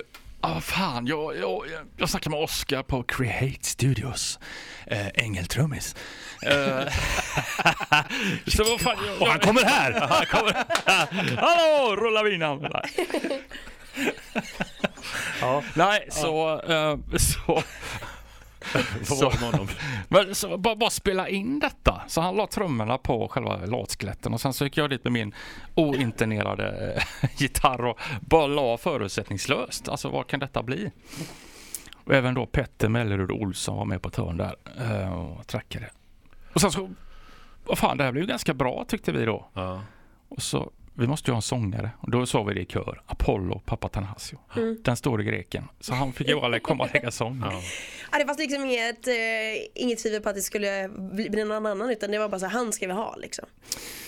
Ah, 0.49 0.61
fan, 0.61 1.07
jag, 1.07 1.37
jag, 1.37 1.65
jag 1.97 2.09
snackade 2.09 2.31
med 2.37 2.45
Oscar 2.45 2.83
på 2.83 3.03
Create 3.03 3.65
Studios. 3.67 4.39
Eh, 4.87 5.07
Ängeltrummis. 5.15 5.95
Eh, 6.43 6.53
så 8.47 8.65
vad 8.65 8.81
fan, 8.81 8.97
jag, 9.07 9.23
Och 9.23 9.27
han 9.29 9.41
kommer 9.41 9.63
här! 9.65 9.93
Han 10.11 10.27
kommer. 10.27 10.65
Hallå, 11.37 11.97
rulla 11.97 12.23
vinan. 12.23 12.59
Nej. 12.73 13.11
Ja. 15.41 15.63
Nej, 15.75 16.09
så... 16.11 16.61
eh, 16.63 16.99
så 17.19 17.63
Honom? 19.41 19.69
men 20.09 20.35
så 20.35 20.59
bara, 20.59 20.77
bara 20.77 20.91
spela 20.91 21.29
in 21.29 21.59
detta. 21.59 22.03
Så 22.07 22.21
han 22.21 22.37
la 22.37 22.47
trummorna 22.47 22.99
på 22.99 23.29
själva 23.29 23.67
låtskeletten 23.67 24.35
och 24.35 24.41
sen 24.41 24.53
så 24.53 24.65
gick 24.65 24.77
jag 24.77 24.91
dit 24.91 25.05
med 25.05 25.13
min 25.13 25.35
ointernerade 25.75 26.95
eh, 26.95 27.31
gitarr 27.37 27.85
och 27.85 27.99
bara 28.21 28.47
la 28.47 28.79
förutsättningslöst. 28.79 29.89
Alltså 29.89 30.09
vad 30.09 30.27
kan 30.27 30.41
detta 30.41 30.63
bli? 30.63 30.91
Och 32.05 32.15
även 32.15 32.35
då 32.35 32.47
Petter 32.47 32.89
Mellerud 32.89 33.31
Olsson 33.31 33.77
var 33.77 33.85
med 33.85 34.03
på 34.03 34.09
ett 34.09 34.17
hörn 34.17 34.37
där 34.37 34.57
eh, 34.81 35.13
och 35.13 35.47
trackade. 35.47 35.91
Och 36.53 36.61
sen 36.61 36.71
så, 36.71 36.91
vad 37.65 37.79
fan 37.79 37.97
det 37.97 38.05
här 38.05 38.13
blev 38.13 38.25
ju 38.25 38.29
ganska 38.29 38.55
bra 38.55 38.85
tyckte 38.89 39.13
vi 39.13 39.25
då. 39.25 39.49
Ja. 39.55 39.83
Och 40.29 40.43
så, 40.43 40.71
vi 40.99 41.07
måste 41.07 41.31
ju 41.31 41.33
ha 41.33 41.39
en 41.39 41.43
sångare. 41.43 41.91
Och 42.01 42.11
då 42.11 42.27
sa 42.27 42.43
vi 42.43 42.55
det 42.55 42.61
i 42.61 42.67
kör. 42.67 43.03
Apollo 43.07 43.59
Papatanasio. 43.65 44.39
Mm. 44.57 44.79
Den 44.83 44.97
store 44.97 45.25
greken. 45.25 45.69
Så 45.81 45.95
han 45.95 46.13
fick 46.13 46.29
ju 46.29 46.41
bara 46.41 46.61
komma 46.61 46.85
och 46.85 46.91
lägga 46.95 47.11
sång. 47.11 47.43
Ja. 47.45 47.61
Ja, 48.13 48.19
det 48.19 48.25
fanns 48.27 48.39
liksom 48.39 48.65
inget, 48.65 49.09
eh, 49.09 49.15
inget 49.75 50.03
tvivel 50.03 50.23
på 50.23 50.29
att 50.29 50.35
det 50.35 50.43
skulle 50.43 50.89
bli 51.29 51.45
någon 51.45 51.67
annan 51.67 51.91
utan 51.91 52.11
det 52.11 52.19
var 52.19 52.29
bara 52.29 52.39
så 52.39 52.47
han 52.47 52.73
ska 52.73 52.87
vi 52.87 52.93
ha 52.93 53.17
liksom. 53.17 53.45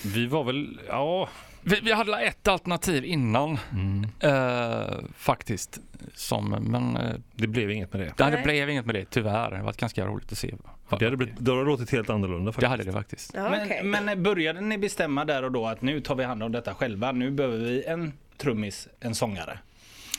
Vi 0.03 0.25
var 0.25 0.43
väl, 0.43 0.79
ja, 0.87 1.29
Vi, 1.61 1.79
vi 1.79 1.91
hade 1.91 2.21
ett 2.21 2.47
alternativ 2.47 3.05
innan 3.05 3.57
eh, 4.19 4.99
faktiskt. 5.17 5.79
Som, 6.15 6.49
men 6.49 6.97
eh, 6.97 7.15
det 7.35 7.47
blev 7.47 7.71
inget 7.71 7.93
med 7.93 8.01
det. 8.01 8.13
det 8.17 8.29
Nej. 8.29 8.43
blev 8.43 8.69
inget 8.69 8.85
med 8.85 8.95
det 8.95 9.05
tyvärr. 9.05 9.51
Det 9.51 9.63
varit 9.63 9.77
ganska 9.77 10.05
roligt 10.05 10.31
att 10.31 10.37
se. 10.37 10.55
Det 10.97 11.05
hade, 11.05 11.17
blivit, 11.17 11.35
det 11.39 11.51
hade 11.51 11.63
låtit 11.63 11.91
helt 11.91 12.09
annorlunda 12.09 12.45
Det 12.45 12.53
faktiskt. 12.53 12.69
hade 12.69 12.83
det 12.83 12.91
faktiskt. 12.91 13.31
Ja, 13.35 13.63
okej. 13.63 13.81
Men, 13.83 14.05
men 14.05 14.23
började 14.23 14.61
ni 14.61 14.77
bestämma 14.77 15.25
där 15.25 15.43
och 15.43 15.51
då 15.51 15.65
att 15.67 15.81
nu 15.81 16.01
tar 16.01 16.15
vi 16.15 16.23
hand 16.23 16.43
om 16.43 16.51
detta 16.51 16.73
själva? 16.75 17.11
Nu 17.11 17.31
behöver 17.31 17.57
vi 17.57 17.83
en 17.83 18.13
trummis, 18.37 18.87
en 18.99 19.15
sångare. 19.15 19.59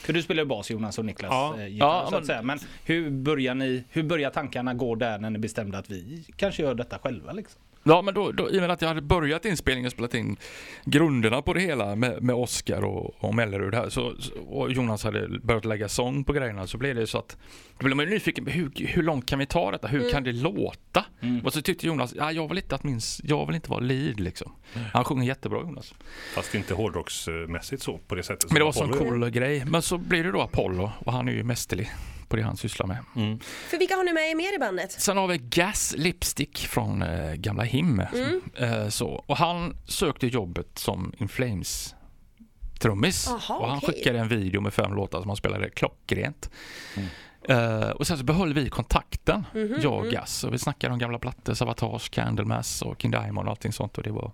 För 0.03 0.13
du 0.13 0.21
spelar 0.21 0.43
ju 0.43 0.47
bas 0.49 0.69
Jonas 0.71 0.97
och 0.97 1.05
Niklas 1.05 1.29
Ja. 1.31 1.55
eh, 1.59 1.67
gitarr, 1.67 1.87
Ja, 1.87 2.03
så 2.05 2.11
men- 2.11 2.19
att 2.19 2.25
säga. 2.25 2.41
Men 2.41 2.59
hur 2.85 3.09
börjar 3.09 3.55
ni, 3.55 3.83
hur 3.89 4.03
börjar 4.03 4.29
tankarna 4.29 4.73
gå 4.73 4.95
där 4.95 5.17
när 5.19 5.29
ni 5.29 5.39
bestämde 5.39 5.77
att 5.77 5.89
vi 5.91 6.23
kanske 6.35 6.63
gör 6.63 6.73
detta 6.75 6.99
själva 6.99 7.31
liksom? 7.31 7.61
Ja, 7.83 8.01
men 8.01 8.13
då, 8.13 8.31
då, 8.31 8.49
i 8.49 8.57
och 8.57 8.61
med 8.61 8.71
att 8.71 8.81
jag 8.81 8.89
hade 8.89 9.01
börjat 9.01 9.45
inspelningen 9.45 9.85
och 9.85 9.91
spelat 9.91 10.13
in 10.13 10.37
grunderna 10.85 11.41
på 11.41 11.53
det 11.53 11.59
hela 11.59 11.95
med, 11.95 12.23
med 12.23 12.35
Oscar 12.35 12.83
och, 12.83 13.23
och 13.23 13.35
Mellerud 13.35 13.75
här 13.75 13.89
så, 13.89 14.13
och 14.47 14.71
Jonas 14.71 15.03
hade 15.03 15.39
börjat 15.43 15.65
lägga 15.65 15.89
sång 15.89 16.23
på 16.23 16.33
grejerna 16.33 16.67
så 16.67 16.77
blev 16.77 16.95
det 16.95 17.07
så 17.07 17.17
att 17.17 17.37
då 17.77 17.85
blev 17.85 17.95
man 17.95 18.05
ju 18.05 18.11
nyfiken 18.11 18.45
på 18.45 18.51
hur, 18.51 18.71
hur 18.75 19.03
långt 19.03 19.25
kan 19.25 19.39
vi 19.39 19.45
ta 19.45 19.71
detta? 19.71 19.87
Hur 19.87 20.09
kan 20.09 20.23
det 20.23 20.31
låta? 20.31 21.05
Och 21.43 21.53
så 21.53 21.61
tyckte 21.61 21.87
Jonas, 21.87 22.13
ja, 22.17 22.31
jag 22.31 22.47
vill 22.47 22.57
inte 22.57 22.75
att 22.75 22.83
min, 22.83 22.99
jag 23.23 23.45
vill 23.45 23.55
inte 23.55 23.69
vara 23.69 23.79
lead 23.79 24.19
liksom. 24.19 24.51
Han 24.93 25.03
sjunger 25.03 25.27
jättebra 25.27 25.59
Jonas. 25.59 25.93
Fast 26.35 26.55
inte 26.55 26.73
hårdrocksmässigt 26.73 27.81
så 27.81 27.97
på 27.97 28.15
det 28.15 28.23
sättet. 28.23 28.51
Men 28.51 28.59
det 28.59 28.63
var 28.63 28.83
en 28.83 28.93
sån 28.93 28.93
cool 28.93 29.29
grej. 29.29 29.65
Men 29.65 29.81
så 29.81 29.97
blir 29.97 30.23
det 30.23 30.31
då 30.31 30.41
Apollo 30.41 30.91
och 30.99 31.13
han 31.13 31.27
är 31.27 31.31
ju 31.31 31.43
mästerlig 31.43 31.89
på 32.31 32.37
det 32.37 32.43
han 32.43 32.57
sysslar 32.57 32.87
med. 32.87 32.97
För 33.69 33.77
vilka 33.77 33.95
har 33.95 34.03
ni 34.03 34.13
med 34.13 34.23
er 34.31 34.35
mer 34.35 34.55
i 34.55 34.59
bandet? 34.59 34.91
Sen 34.91 35.17
har 35.17 35.27
vi 35.27 35.37
Gas 35.37 35.93
Lipstick 35.97 36.57
från 36.57 37.01
eh, 37.01 37.33
gamla 37.33 37.63
Him. 37.63 37.99
Eh, 38.55 38.87
så. 38.89 39.07
Och 39.07 39.37
han 39.37 39.75
sökte 39.85 40.27
jobbet 40.27 40.67
som 40.79 41.13
In 41.17 41.27
Flames 41.27 41.95
trummis. 42.79 43.27
Aha, 43.27 43.57
och 43.57 43.67
han 43.67 43.77
okej. 43.77 43.93
skickade 43.93 44.19
en 44.19 44.27
video 44.27 44.61
med 44.61 44.73
fem 44.73 44.93
låtar 44.93 45.19
som 45.21 45.29
han 45.29 45.37
spelade 45.37 45.69
klockrent. 45.69 46.49
Eh, 47.49 47.89
och 47.89 48.07
sen 48.07 48.17
så 48.17 48.23
behöll 48.23 48.53
vi 48.53 48.69
kontakten, 48.69 49.45
Mhm, 49.53 49.79
jag 49.81 49.93
och 50.05 50.11
Gas. 50.11 50.43
Och 50.43 50.53
vi 50.53 50.57
snackade 50.57 50.93
om 50.93 50.99
gamla 50.99 51.19
plattor, 51.19 51.53
Savatage, 51.53 52.11
Candlemass 52.11 52.81
och 52.81 53.01
King 53.01 53.11
Diamond 53.11 53.47
och 53.47 53.51
allting 53.51 53.71
sånt. 53.71 53.97
Och 53.97 54.03
det 54.03 54.11
var... 54.11 54.31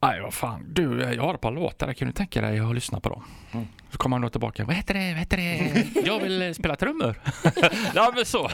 Nej, 0.00 0.20
vad 0.20 0.34
fan. 0.34 0.64
Du, 0.68 1.02
jag 1.02 1.22
har 1.22 1.34
ett 1.34 1.40
par 1.40 1.52
låtar 1.52 1.86
där. 1.86 1.94
Kan 1.94 2.08
du 2.08 2.12
tänka 2.12 2.40
dig 2.40 2.58
att 2.60 2.74
lyssna 2.74 3.00
på 3.00 3.08
dem? 3.08 3.22
Så 3.52 3.64
kommer 4.02 4.16
han 4.16 4.22
då 4.22 4.28
tillbaka. 4.28 4.64
Vad 4.64 4.74
heter 4.76 4.94
det? 4.94 5.08
Vad 5.10 5.18
heter 5.18 5.36
det? 5.36 5.84
Jag 6.06 6.20
vill 6.20 6.42
eh, 6.42 6.52
spela 6.52 6.76
trummor. 6.76 7.14
ja, 7.94 8.12
men 8.16 8.24
så. 8.24 8.48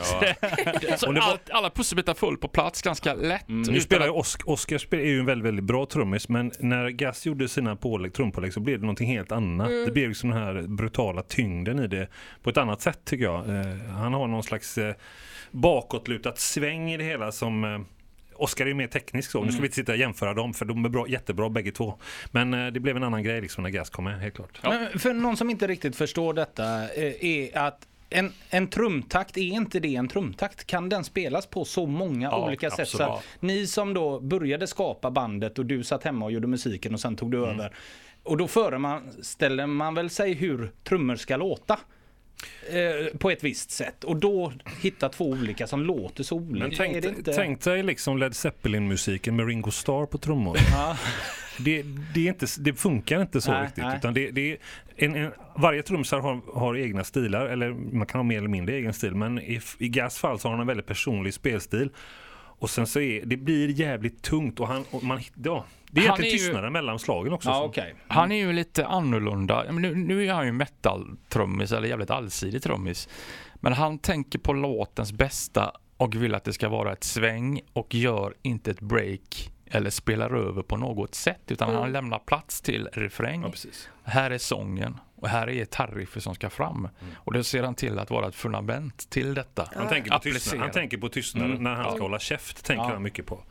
så 0.96 1.06
Och 1.08 1.14
det 1.14 1.20
var- 1.20 1.26
allt, 1.30 1.50
alla 1.50 1.70
pusselbitar 1.70 2.14
full 2.14 2.36
på 2.36 2.48
plats 2.48 2.82
ganska 2.82 3.14
lätt. 3.14 3.44
Nu 3.48 3.60
utan 3.62 3.80
spelar 3.80 4.06
ju 4.06 4.10
att- 4.12 4.16
Osk 4.18 4.48
Oscar 4.48 4.78
spel- 4.78 5.00
är 5.00 5.04
ju 5.04 5.18
en 5.20 5.26
väldigt, 5.26 5.46
väldigt 5.46 5.64
bra 5.64 5.86
trummis 5.86 6.28
men 6.28 6.52
när 6.58 6.88
Gas 6.90 7.26
gjorde 7.26 7.48
sina 7.48 7.76
pålägg, 7.76 8.12
trumpålägg 8.14 8.52
så 8.52 8.60
blev 8.60 8.78
det 8.78 8.82
någonting 8.86 9.08
helt 9.08 9.32
annat. 9.32 9.68
Det 9.86 9.92
blev 9.92 10.08
liksom 10.08 10.30
den 10.30 10.38
här 10.42 10.62
brutala 10.62 11.22
tyngden 11.22 11.78
i 11.80 11.86
det 11.86 12.08
på 12.42 12.50
ett 12.50 12.56
annat 12.56 12.80
sätt 12.80 13.00
tycker 13.04 13.24
jag. 13.24 13.48
Eh, 13.48 13.76
han 13.96 14.14
har 14.14 14.26
någon 14.26 14.42
slags 14.42 14.78
eh, 14.78 14.94
bakåtlutat 15.50 16.38
sväng 16.38 16.90
i 16.92 16.96
det 16.96 17.04
hela 17.04 17.32
som 17.32 17.64
eh, 17.64 17.80
Oscar 18.38 18.64
är 18.64 18.68
ju 18.68 18.74
mer 18.74 18.86
teknisk 18.86 19.30
så, 19.30 19.44
nu 19.44 19.52
ska 19.52 19.60
vi 19.60 19.66
inte 19.66 19.74
sitta 19.76 19.92
och 19.92 19.98
jämföra 19.98 20.34
dem 20.34 20.54
för 20.54 20.64
de 20.64 20.84
är 20.84 20.88
bra, 20.88 21.08
jättebra 21.08 21.48
bägge 21.50 21.70
två. 21.72 21.94
Men 22.30 22.54
eh, 22.54 22.66
det 22.66 22.80
blev 22.80 22.96
en 22.96 23.02
annan 23.02 23.22
grej 23.22 23.40
liksom 23.40 23.62
när 23.62 23.70
Gas 23.70 23.90
kom 23.90 24.04
med, 24.04 24.20
helt 24.20 24.34
klart. 24.34 24.58
Men 24.62 24.98
för 24.98 25.12
någon 25.12 25.36
som 25.36 25.50
inte 25.50 25.66
riktigt 25.66 25.96
förstår 25.96 26.34
detta 26.34 26.94
eh, 26.94 27.24
är 27.24 27.58
att 27.58 27.86
en, 28.10 28.32
en 28.50 28.68
trumtakt, 28.68 29.36
är 29.36 29.42
inte 29.42 29.80
det 29.80 29.96
en 29.96 30.08
trumtakt? 30.08 30.66
Kan 30.66 30.88
den 30.88 31.04
spelas 31.04 31.46
på 31.46 31.64
så 31.64 31.86
många 31.86 32.28
Ja, 32.28 32.46
olika 32.46 32.70
sätt? 32.70 32.88
Så 32.88 33.02
absolut. 33.02 33.18
att 33.18 33.42
ni 33.42 33.66
som 33.66 33.94
då 33.94 34.20
började 34.20 34.66
skapa 34.66 35.10
bandet 35.10 35.58
och 35.58 35.66
du 35.66 35.84
satt 35.84 36.04
hemma 36.04 36.24
och 36.24 36.32
gjorde 36.32 36.46
musiken 36.46 36.94
och 36.94 37.00
sen 37.00 37.16
tog 37.16 37.30
du 37.30 37.38
Mm. 37.38 37.50
över. 37.50 37.72
Och 38.22 38.36
då 38.36 38.48
föreställer 38.48 39.66
man 39.66 39.94
väl 39.94 40.10
sig 40.10 40.32
hur 40.34 40.70
trummor 40.84 41.16
ska 41.16 41.36
låta? 41.36 41.78
Eh, 42.70 43.18
på 43.18 43.30
ett 43.30 43.44
visst 43.44 43.70
sätt. 43.70 44.04
Och 44.04 44.16
då 44.16 44.52
hitta 44.82 45.08
två 45.08 45.30
olika 45.30 45.66
som 45.66 45.82
låter 45.82 46.24
så 46.24 46.36
olika. 46.36 46.66
Men 46.66 46.76
tänk, 46.76 47.04
inte... 47.04 47.32
tänk 47.32 47.64
dig 47.64 47.82
liksom 47.82 48.18
Led 48.18 48.36
Zeppelin-musiken 48.36 49.36
med 49.36 49.46
Ringo 49.46 49.70
Starr 49.70 50.06
på 50.06 50.18
trummor. 50.18 50.58
det, 51.58 51.82
det, 52.14 52.20
är 52.20 52.28
inte, 52.28 52.46
det 52.58 52.74
funkar 52.74 53.20
inte 53.20 53.40
så 53.40 53.52
Nej, 53.52 53.62
riktigt. 53.64 53.84
nej. 53.84 53.96
Utan 53.96 54.14
det, 54.14 54.30
det 54.30 54.52
är 54.52 54.58
en, 54.96 55.16
en, 55.16 55.32
varje 55.56 55.82
trumsare 55.82 56.20
har, 56.20 56.40
har 56.54 56.76
egna 56.76 57.04
stilar, 57.04 57.46
eller 57.46 57.70
man 57.70 58.06
kan 58.06 58.18
ha 58.18 58.22
mer 58.22 58.38
eller 58.38 58.48
mindre 58.48 58.74
egen 58.74 58.92
stil. 58.92 59.14
Men 59.14 59.38
i, 59.38 59.60
i 59.78 59.88
Gas 59.88 60.18
fall 60.18 60.38
så 60.38 60.48
har 60.48 60.52
han 60.52 60.60
en 60.60 60.66
väldigt 60.66 60.86
personlig 60.86 61.34
spelstil. 61.34 61.90
Och 62.58 62.70
sen 62.70 62.86
så 62.86 63.00
är 63.00 63.24
det 63.26 63.36
blir 63.36 63.68
jävligt 63.68 64.22
tungt 64.22 64.60
och 64.60 64.68
han, 64.68 64.84
och 64.90 65.02
man, 65.02 65.20
ja, 65.44 65.64
det 65.90 66.00
är 66.00 66.08
Han 66.08 66.20
egentligen 66.20 66.28
är 66.28 66.32
ju- 66.32 66.38
tystnaden 66.38 66.72
mellan 66.72 66.98
slagen 66.98 67.32
också. 67.32 67.48
Ja, 67.48 67.54
så. 67.54 67.64
okej. 67.64 67.94
Han 68.08 68.32
är 68.32 68.36
ju 68.36 68.52
lite 68.52 68.86
annorlunda. 68.86 69.72
Nu, 69.72 69.94
nu 69.94 70.26
är 70.26 70.32
han 70.32 70.46
ju 70.46 70.52
metal-trummis, 70.52 71.72
eller 71.72 71.88
jävligt 71.88 72.10
allsidig 72.10 72.62
trummis. 72.62 73.08
Men 73.54 73.72
han 73.72 73.98
tänker 73.98 74.38
på 74.38 74.52
låtens 74.52 75.12
bästa 75.12 75.72
och 75.96 76.14
vill 76.14 76.34
att 76.34 76.44
det 76.44 76.52
ska 76.52 76.68
vara 76.68 76.92
ett 76.92 77.04
sväng 77.04 77.60
och 77.72 77.94
gör 77.94 78.34
inte 78.42 78.70
ett 78.70 78.80
break 78.80 79.52
eller 79.70 79.90
spelar 79.90 80.34
över 80.34 80.62
på 80.62 80.76
något 80.76 81.14
sätt 81.14 81.42
utan 81.50 81.74
han 81.74 81.92
lämnar 81.92 82.18
plats 82.18 82.60
till 82.60 82.88
refräng. 82.92 83.42
Ja. 83.42 83.52
Här 84.02 84.30
är 84.30 84.38
sången 84.38 85.00
och 85.20 85.28
här 85.28 85.46
är 85.46 85.52
gitarrriffet 85.52 86.22
som 86.22 86.34
ska 86.34 86.50
fram. 86.50 86.88
Och 87.14 87.32
då 87.32 87.42
ser 87.44 87.62
han 87.62 87.74
till 87.74 87.98
att 87.98 88.10
vara 88.10 88.28
ett 88.28 88.34
fundament 88.34 89.10
till 89.10 89.34
detta. 89.34 89.70
Han, 89.74 89.88
tänker 89.88 90.10
på 90.10 90.18
tystnad, 90.18 90.60
han 90.60 90.70
tänker 90.70 90.98
på 90.98 91.08
tystnaden 91.08 91.62
när 91.62 91.74
han 91.74 91.92
ska 91.92 92.02
hålla 92.02 92.18
käft. 92.18 92.64
tänker 92.64 92.84
Ja. 92.84 92.92
han 92.92 93.02
mycket 93.02 93.26
på. 93.26 93.42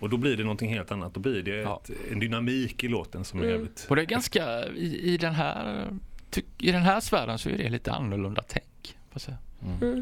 Och 0.00 0.10
då 0.10 0.16
blir 0.16 0.36
det 0.36 0.42
någonting 0.42 0.74
helt 0.74 0.92
annat. 0.92 1.14
Då 1.14 1.20
blir 1.20 1.42
det 1.42 1.50
Ja. 1.56 1.82
ett, 1.84 1.90
en 2.12 2.18
dynamik 2.18 2.84
i 2.84 2.88
låten 2.88 3.24
som 3.24 3.40
är 3.40 3.44
jävligt... 3.44 3.86
Och 3.90 3.96
det 3.96 4.02
är 4.02 4.06
ganska, 4.06 4.66
i, 4.66 5.12
i, 5.14 5.16
den 5.16 5.34
här, 5.34 5.86
ty, 6.30 6.42
i 6.58 6.72
den 6.72 6.82
här 6.82 7.00
sfären 7.00 7.38
så 7.38 7.48
är 7.48 7.58
det 7.58 7.68
lite 7.68 7.92
annorlunda 7.92 8.42
tänk. 8.48 8.96
jag 9.12 9.20
säga. 9.22 9.36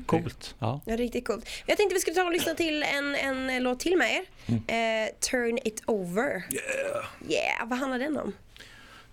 Coolt. 0.06 0.54
Ja. 0.58 0.80
Ja, 0.86 0.96
riktigt 0.96 1.26
coolt. 1.26 1.48
Jag 1.66 1.76
tänkte 1.76 1.94
vi 1.94 2.00
skulle 2.00 2.14
ta 2.16 2.24
och 2.24 2.32
lyssna 2.32 2.54
till 2.54 2.82
en, 2.82 3.14
en 3.14 3.62
låt 3.62 3.80
till 3.80 3.96
med 3.98 4.10
er. 4.10 4.22
Eh, 4.54 5.08
Turn 5.30 5.58
it 5.64 5.82
over. 5.86 6.30
Yeah. 6.30 7.04
yeah, 7.28 7.68
vad 7.68 7.78
handlar 7.78 7.98
den 7.98 8.16
om? 8.18 8.32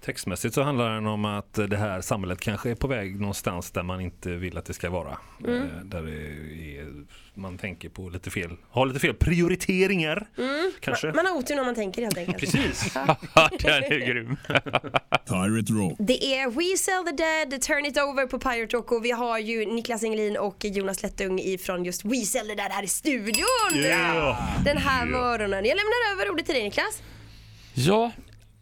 Textmässigt 0.06 0.56
så 0.56 0.62
handlar 0.62 0.94
den 0.94 1.06
om 1.08 1.26
att 1.26 1.54
det 1.54 1.78
här 1.78 2.02
samhället 2.02 2.40
kanske 2.40 2.70
är 2.72 2.76
på 2.76 2.88
väg 2.88 3.20
någonstans 3.20 3.72
där 3.72 3.84
man 3.84 4.02
inte 4.02 4.30
vill 4.30 4.58
att 4.58 4.66
det 4.66 4.74
ska 4.74 4.90
vara. 4.90 5.18
Eh, 5.48 5.66
Där 5.84 6.08
är, 6.08 6.88
man 7.34 7.58
tänker 7.58 7.90
på 7.90 8.10
lite 8.10 8.30
fel, 8.30 8.58
har 8.70 8.86
lite 8.86 9.00
fel 9.00 9.14
prioriteringar. 9.14 10.28
Kanske. 10.80 11.12
Man 11.14 11.26
har 11.26 11.34
otur 11.38 11.56
när 11.56 11.64
man 11.64 11.76
tänker 11.76 12.02
helt 12.02 12.18
enkelt. 12.18 12.38
Precis. 12.38 12.94
den 13.60 13.84
är 13.84 14.08
grym. 14.08 14.38
Pirate 15.28 15.74
Rock. 15.74 15.94
Det 16.00 16.26
är 16.36 16.50
We 16.50 16.78
Sell 16.78 17.04
the 17.06 17.24
Dead, 17.24 17.62
Turn 17.62 17.86
It 17.86 17.98
Over 17.98 18.26
på 18.26 18.40
Pirate 18.40 18.78
Rock 18.78 18.92
och 18.92 19.06
vi 19.06 19.12
har 19.12 19.40
ju 19.40 19.66
Niklas 19.66 20.04
Engelin 20.04 20.38
och 20.38 20.66
Jonas 20.66 21.04
Lättung 21.04 21.40
ifrån 21.40 21.86
just 21.86 22.06
We 22.06 22.16
Sell 22.16 22.48
the 22.48 22.56
Dead 22.56 22.72
här 22.72 22.84
i 22.84 22.88
studion. 22.88 23.76
Yeah. 23.76 24.64
Den 24.64 24.78
här 24.78 25.06
morgonen. 25.06 25.66
Jag 25.66 25.76
lämnar 25.76 26.14
över 26.14 26.32
ordet 26.32 26.46
till 26.46 26.56
dig 26.56 26.64
Niklas. 26.64 27.02
Ja, 27.74 28.12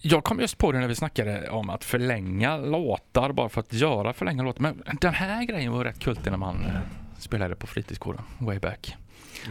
jag 0.02 0.24
kom 0.24 0.40
just 0.40 0.58
på 0.58 0.72
det 0.72 0.80
när 0.80 0.88
vi 0.88 0.96
snackade 0.96 1.50
om 1.50 1.70
att 1.70 1.84
förlänga 1.84 2.58
låtar 2.58 3.32
bara 3.32 3.50
för 3.50 3.60
att 3.60 3.74
göra 3.74 4.14
förlänga 4.14 4.44
låtar. 4.44 4.62
Men 4.62 4.84
den 5.02 5.14
här 5.14 5.44
grejen 5.44 5.72
var 5.72 5.84
rätt 5.84 6.00
kultig 6.00 6.32
när 6.32 6.38
man 6.38 6.66
eh, 6.66 6.72
spelade 7.18 7.56
på 7.56 7.68
fritidsgården 7.68 8.22
way 8.38 8.60
back. 8.60 8.98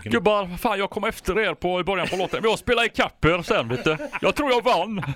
Gubbar, 0.05 0.57
fan 0.59 0.79
jag 0.79 0.91
kom 0.91 1.05
efter 1.05 1.39
er 1.39 1.55
på 1.55 1.81
i 1.81 1.85
början 1.85 2.09
på 2.09 2.17
låten. 2.17 2.41
Men 2.43 2.51
jag 2.51 2.59
spelade 2.59 2.87
ikapp 2.87 3.25
er 3.25 3.43
sen 3.43 3.69
vet 3.69 3.85
du. 3.85 3.97
Jag 4.21 4.35
tror 4.35 4.51
jag 4.51 4.65
vann. 4.65 5.03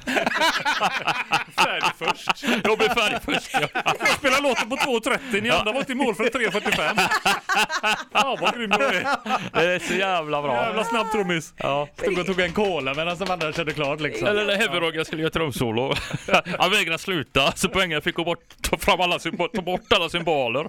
Färdig 1.56 1.90
först. 1.98 2.44
Jag 2.64 2.78
blev 2.78 2.88
färdig 2.88 3.18
först. 3.24 3.50
Ja. 3.52 3.68
Jag 3.98 4.08
spelar 4.08 4.42
låten 4.42 4.68
på 4.68 4.76
2.30, 4.76 5.40
ni 5.42 5.50
andra 5.50 5.72
var 5.72 5.82
till 5.82 5.96
mål 5.96 6.14
för 6.14 6.24
3.45. 6.24 6.96
Fan 8.12 8.36
vad 8.40 8.54
grym 8.56 8.70
du 8.70 8.84
är. 8.84 9.06
Det 9.52 9.74
är 9.74 9.78
så 9.78 9.94
jävla 9.94 10.42
bra. 10.42 10.54
Jävla 10.54 10.84
snabb 10.84 11.10
trummis. 11.12 11.54
Ja. 11.56 11.88
Stod 11.96 12.18
och 12.18 12.26
tog 12.26 12.40
en 12.40 12.52
cola 12.52 12.94
medan 12.94 13.18
de 13.18 13.30
andra 13.30 13.52
körde 13.52 13.72
klart 13.72 14.00
liksom. 14.00 14.28
Eller 14.28 14.44
när 14.44 14.56
Heavy 14.56 15.04
skulle 15.04 15.22
göra 15.22 15.30
trumsolo. 15.32 15.94
Han 16.58 16.70
vägrade 16.70 16.98
sluta 16.98 17.52
så 17.52 17.68
poängen 17.68 18.02
fick 18.02 18.14
gå 18.14 18.24
bort, 18.24 18.54
ta 18.62 18.78
fram 18.78 19.00
alla, 19.00 19.18
ta 19.18 19.62
bort 19.62 19.92
alla 19.92 20.08
symboler. 20.08 20.68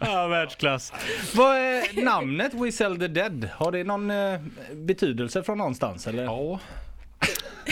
Ja, 0.00 0.26
världsklass. 0.26 0.92
Vad 1.34 1.56
är 1.56 2.04
namnet 2.04 2.43
We 2.52 2.72
Sell 2.72 2.98
the 2.98 3.08
Dead? 3.08 3.48
Har 3.52 3.72
det 3.72 3.84
någon 3.84 4.10
eh, 4.10 4.40
betydelse 4.74 5.42
från 5.42 5.58
någonstans 5.58 6.06
eller? 6.06 6.24
Ja. 6.24 6.60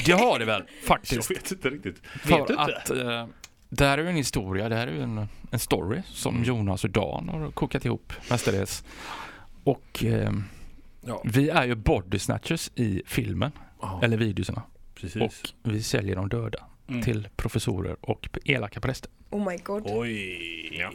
Det 0.07 0.13
har 0.13 0.39
det 0.39 0.45
väl 0.45 0.63
Jag 0.81 0.87
faktiskt. 0.87 1.31
vet 1.31 1.51
inte 1.51 1.71
riktigt. 1.71 1.97
För 2.07 2.29
Vet 2.39 2.47
du 2.47 2.53
inte? 2.53 2.77
att 2.77 2.91
eh, 2.91 3.27
det 3.69 3.87
här 3.87 3.99
är 3.99 4.03
ju 4.03 4.09
en 4.09 4.17
historia, 4.17 4.69
det 4.69 4.77
här 4.77 4.87
är 4.87 4.93
ju 4.93 5.03
en, 5.03 5.27
en 5.51 5.59
story 5.59 6.03
som 6.07 6.45
Jonas 6.45 6.85
och 6.85 6.91
Dan 6.91 7.29
har 7.29 7.51
kokat 7.51 7.85
ihop 7.85 8.13
mestadels. 8.31 8.85
Och 9.65 10.05
eh, 10.05 10.33
Ja. 11.07 11.23
vi 11.25 11.49
är 11.49 11.65
ju 11.67 11.75
body 11.75 12.19
snatchers 12.19 12.71
i 12.75 13.03
filmen, 13.07 13.53
Ja, 13.81 14.01
eller 14.03 14.17
videorna. 14.17 14.63
precis. 14.95 15.23
Och 15.23 15.73
vi 15.73 15.83
säljer 15.83 16.17
de 16.17 16.29
döda 16.29 16.59
Mm. 16.89 17.03
till 17.03 17.29
professorer 17.37 17.97
och 18.01 18.29
elaka 18.45 18.81
präster. 18.81 19.11
Oh 19.33 19.51
my 19.51 19.57
god. 19.57 19.83
Oj. 19.87 20.79
Ja. 20.79 20.91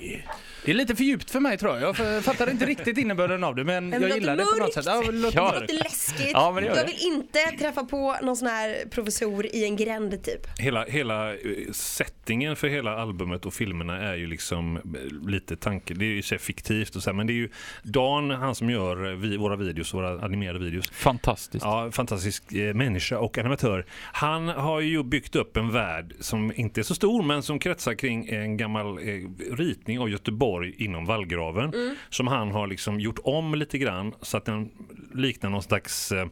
Det 0.66 0.72
är 0.72 0.76
lite 0.76 0.96
för 0.96 1.04
djupt 1.04 1.32
för 1.32 1.40
mig 1.40 1.58
tror 1.58 1.80
jag. 1.80 2.00
Jag 2.00 2.24
fattar 2.24 2.50
inte 2.50 2.66
riktigt 2.66 2.98
innebörden 2.98 3.44
av 3.44 3.56
det 3.56 3.64
men 3.64 3.90
Men 3.90 4.02
jag 4.02 4.12
gillar 4.12 4.38
det 4.38 4.44
på 4.44 4.60
något 4.60 4.74
sätt. 4.74 4.86
Ja, 4.86 5.02
det 5.02 5.12
låter 5.12 5.38
Ja. 5.38 5.52
Det 5.52 5.60
låter 5.60 5.74
läskigt. 5.74 6.32
Ja, 6.34 6.52
men 6.52 6.64
det 6.64 6.70
jag 6.70 6.86
vill 6.86 6.98
inte 7.00 7.40
träffa 7.60 7.84
på 7.84 8.16
någon 8.22 8.36
sån 8.36 8.48
här 8.48 8.90
professor 8.92 9.46
i 9.46 9.64
en 9.64 9.76
gränd 9.76 10.24
typ. 10.24 10.60
Hela, 10.60 10.86
hela 10.86 11.34
eh, 11.34 11.38
settingen 11.72 12.56
för 12.56 12.68
hela 12.68 12.98
albumet 12.98 13.46
och 13.46 13.54
filmerna 13.54 13.98
är 13.98 14.16
ju 14.16 14.28
liksom 14.28 14.78
eh, 14.78 14.82
lite 15.30 15.56
tanke, 15.56 15.94
det 15.94 16.06
är 16.06 16.10
ju 16.10 16.22
sig 16.22 16.40
fiktivt 16.40 16.96
och 16.96 17.04
så 17.04 17.10
här, 17.10 17.16
men 17.16 17.28
det 17.28 17.34
är 17.34 17.36
ju 17.36 17.50
Dan, 17.84 18.32
han 18.32 18.56
som 18.56 18.70
gör 18.70 19.16
vi, 19.16 19.38
våra 19.38 19.56
videos, 19.56 19.94
våra 19.94 20.22
animerade 20.26 20.60
videos. 20.60 20.90
Fantastiskt. 20.92 21.66
Ja, 21.66 21.92
fantastisk 21.92 22.54
eh, 22.54 22.74
människa 22.74 23.20
och 23.20 23.38
animatör. 23.38 23.86
Han 24.12 24.48
har 24.48 24.80
ju 24.80 25.04
byggt 25.04 25.36
upp 25.36 25.58
en 25.58 25.72
värld 25.72 26.14
som 26.20 26.54
inte 26.56 26.82
är 26.82 26.84
så 26.84 26.96
stor 26.96 27.24
men 27.24 27.44
som 27.44 27.60
kretsar 27.60 27.94
kring 27.94 28.27
en 28.30 28.58
gammal 28.58 28.98
eh, 28.98 29.54
ritning 29.56 30.00
av 30.00 30.10
Göteborg 30.10 30.76
inom 30.78 31.06
vallgraven 31.06 31.74
Mm. 31.74 31.96
som 32.10 32.28
han 32.28 32.52
har 32.52 32.68
liksom 32.68 33.00
gjort 33.00 33.20
om 33.24 33.56
lite 33.56 33.78
grann 33.78 34.14
så 34.22 34.38
att 34.38 34.46
den 34.46 34.70
liknar 35.14 35.50
någon 35.50 35.64
slags 35.64 36.12
eh, 36.12 36.28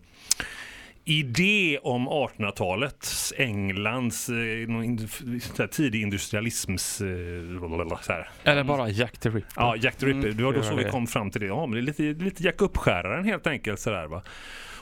idé 1.07 1.77
om 1.83 2.09
1800-talets 2.09 3.33
Englands 3.37 4.29
eh, 4.29 5.65
tidig 5.71 6.01
industrialisms... 6.01 7.01
Eh. 7.01 7.07
Eller 8.43 8.63
bara 8.63 8.89
Jack 8.89 9.17
the 9.17 9.29
Ripper. 9.29 9.53
Ja, 9.55 9.75
Jack 9.75 9.95
the 9.95 10.05
Ripper. 10.05 10.31
Det 10.31 10.43
var 10.43 10.53
då 10.53 10.63
så 10.63 10.75
vi 10.75 10.83
kom 10.83 11.07
fram 11.07 11.31
till 11.31 11.41
det. 11.41 11.47
Ja, 11.47 11.65
men 11.65 11.73
det 11.75 11.79
är 11.79 11.81
lite, 12.07 12.23
lite 12.23 12.43
Jack 12.43 12.61
Uppskäraren 12.61 13.25
helt 13.25 13.47
enkelt. 13.47 13.79
Sådär, 13.79 14.07
va? 14.07 14.21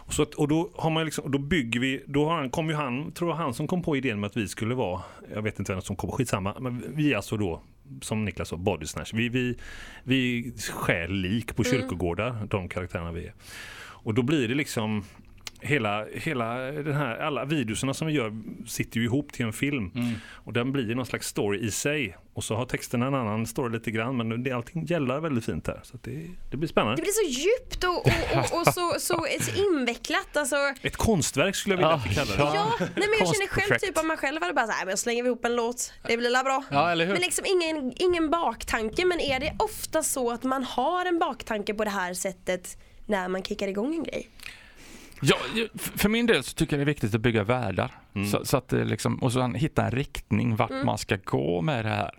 Och, 0.05 0.13
så 0.13 0.23
att, 0.23 0.33
och 0.33 0.47
då 0.47 0.71
har 0.75 0.89
man 0.89 1.05
liksom, 1.05 1.31
då 1.31 1.37
bygger 1.37 1.79
vi, 1.79 2.03
då 2.07 2.25
har 2.25 2.35
han, 2.35 2.49
kom 2.49 2.69
ju 2.69 2.75
han, 2.75 3.11
tror 3.11 3.29
jag 3.29 3.37
han 3.37 3.53
som 3.53 3.67
kom 3.67 3.81
på 3.81 3.97
idén 3.97 4.19
med 4.19 4.27
att 4.27 4.37
vi 4.37 4.47
skulle 4.47 4.75
vara, 4.75 5.01
jag 5.33 5.41
vet 5.41 5.59
inte 5.59 5.71
vem 5.71 5.81
som 5.81 5.95
kom, 5.95 6.11
skitsamma, 6.11 6.55
men 6.59 6.83
vi 6.95 7.13
är 7.13 7.15
alltså 7.15 7.37
då, 7.37 7.61
som 8.01 8.25
Niklas 8.25 8.49
sa, 8.49 8.57
body 8.57 8.85
snatch. 8.85 9.13
Vi, 9.13 9.29
vi, 9.29 9.57
vi 10.03 10.53
stjäl 10.73 11.11
lik 11.11 11.55
på 11.55 11.63
kyrkogårdar, 11.63 12.47
de 12.49 12.69
karaktärerna 12.69 13.11
vi 13.11 13.25
är. 13.25 13.33
Och 14.03 14.13
då 14.13 14.21
blir 14.21 14.47
det 14.47 14.55
liksom 14.55 15.03
Hela, 15.65 16.05
hela 16.13 16.55
den 16.57 16.93
här, 16.93 17.17
alla 17.17 17.45
videorna 17.45 17.93
som 17.93 18.07
vi 18.07 18.13
gör 18.13 18.33
sitter 18.67 18.99
ju 18.99 19.05
ihop 19.05 19.33
till 19.33 19.45
en 19.45 19.53
film. 19.53 19.91
Och 20.29 20.53
den 20.53 20.71
blir 20.71 20.95
någon 20.95 21.05
slags 21.05 21.27
story 21.27 21.59
i 21.59 21.71
sig. 21.71 22.17
Och 22.33 22.43
så 22.43 22.55
har 22.55 22.65
texten 22.65 23.01
en 23.01 23.15
annan 23.15 23.45
story 23.45 23.73
lite 23.73 23.91
grann. 23.91 24.17
Men 24.17 24.43
det, 24.43 24.51
allting 24.51 24.85
gäller 24.85 25.19
väldigt 25.19 25.45
fint 25.45 25.67
här. 25.67 25.79
Så 25.83 25.95
att 25.95 26.03
det, 26.03 26.27
det 26.51 26.57
blir 26.57 26.69
spännande. 26.69 26.95
Det 26.95 27.01
blir 27.01 27.11
så 27.11 27.39
djupt 27.41 27.83
och, 27.83 27.89
och, 27.97 28.53
och, 28.53 28.59
och 28.59 28.73
så, 28.73 28.93
så, 28.99 29.25
så 29.41 29.51
invecklat. 29.73 30.37
Alltså, 30.37 30.55
Ett 30.81 30.97
konstverk 30.97 31.55
skulle 31.55 31.75
jag 31.75 31.77
vilja 31.77 31.93
att 31.93 32.05
vi 32.05 32.15
kallar 32.15 32.37
det. 32.37 32.55
ja, 32.57 32.73
nej, 32.79 32.89
men 32.95 33.19
jag 33.19 33.35
känner 33.35 33.47
själv 33.47 33.79
typ 33.79 33.97
om 33.97 34.07
man 34.07 34.17
själv 34.17 34.41
hade 34.41 34.53
bara 34.53 34.67
såhär, 34.67 34.85
men 34.85 34.89
jag 34.89 34.99
slänger 34.99 35.25
ihop 35.25 35.45
en 35.45 35.55
låt, 35.55 35.93
det 36.07 36.17
blir 36.17 36.29
la 36.29 36.43
bra. 36.43 36.63
Ja, 36.71 36.91
eller 36.91 37.05
hur? 37.05 37.13
Men 37.13 37.21
liksom 37.21 37.45
ingen, 37.45 37.93
ingen 37.95 38.29
baktanke, 38.29 39.05
men 39.05 39.19
är 39.19 39.39
det 39.39 39.55
ofta 39.59 40.03
så 40.03 40.31
att 40.31 40.43
man 40.43 40.63
har 40.63 41.05
en 41.05 41.19
baktanke 41.19 41.73
på 41.73 41.83
det 41.83 41.89
här 41.89 42.13
sättet 42.13 42.77
när 43.05 43.27
man 43.27 43.43
kickar 43.43 43.67
igång 43.67 43.95
en 43.95 44.03
grej? 44.03 44.29
Ja, 45.23 45.35
för 45.75 46.09
min 46.09 46.25
del 46.25 46.43
så 46.43 46.53
tycker 46.53 46.73
jag 46.73 46.79
det 46.79 46.83
är 46.83 46.93
viktigt 46.93 47.15
att 47.15 47.21
bygga 47.21 47.43
världar. 47.43 48.02
Så, 48.31 48.45
så 48.45 48.57
att 48.57 48.67
det 48.69 48.85
liksom, 48.85 49.15
och 49.15 49.31
så 49.31 49.47
hitta 49.47 49.85
en 49.85 49.91
riktning 49.91 50.55
vart 50.55 50.85
man 50.85 50.97
ska 50.97 51.17
gå 51.23 51.61
med 51.61 51.85
det 51.85 51.89
här. 51.89 52.11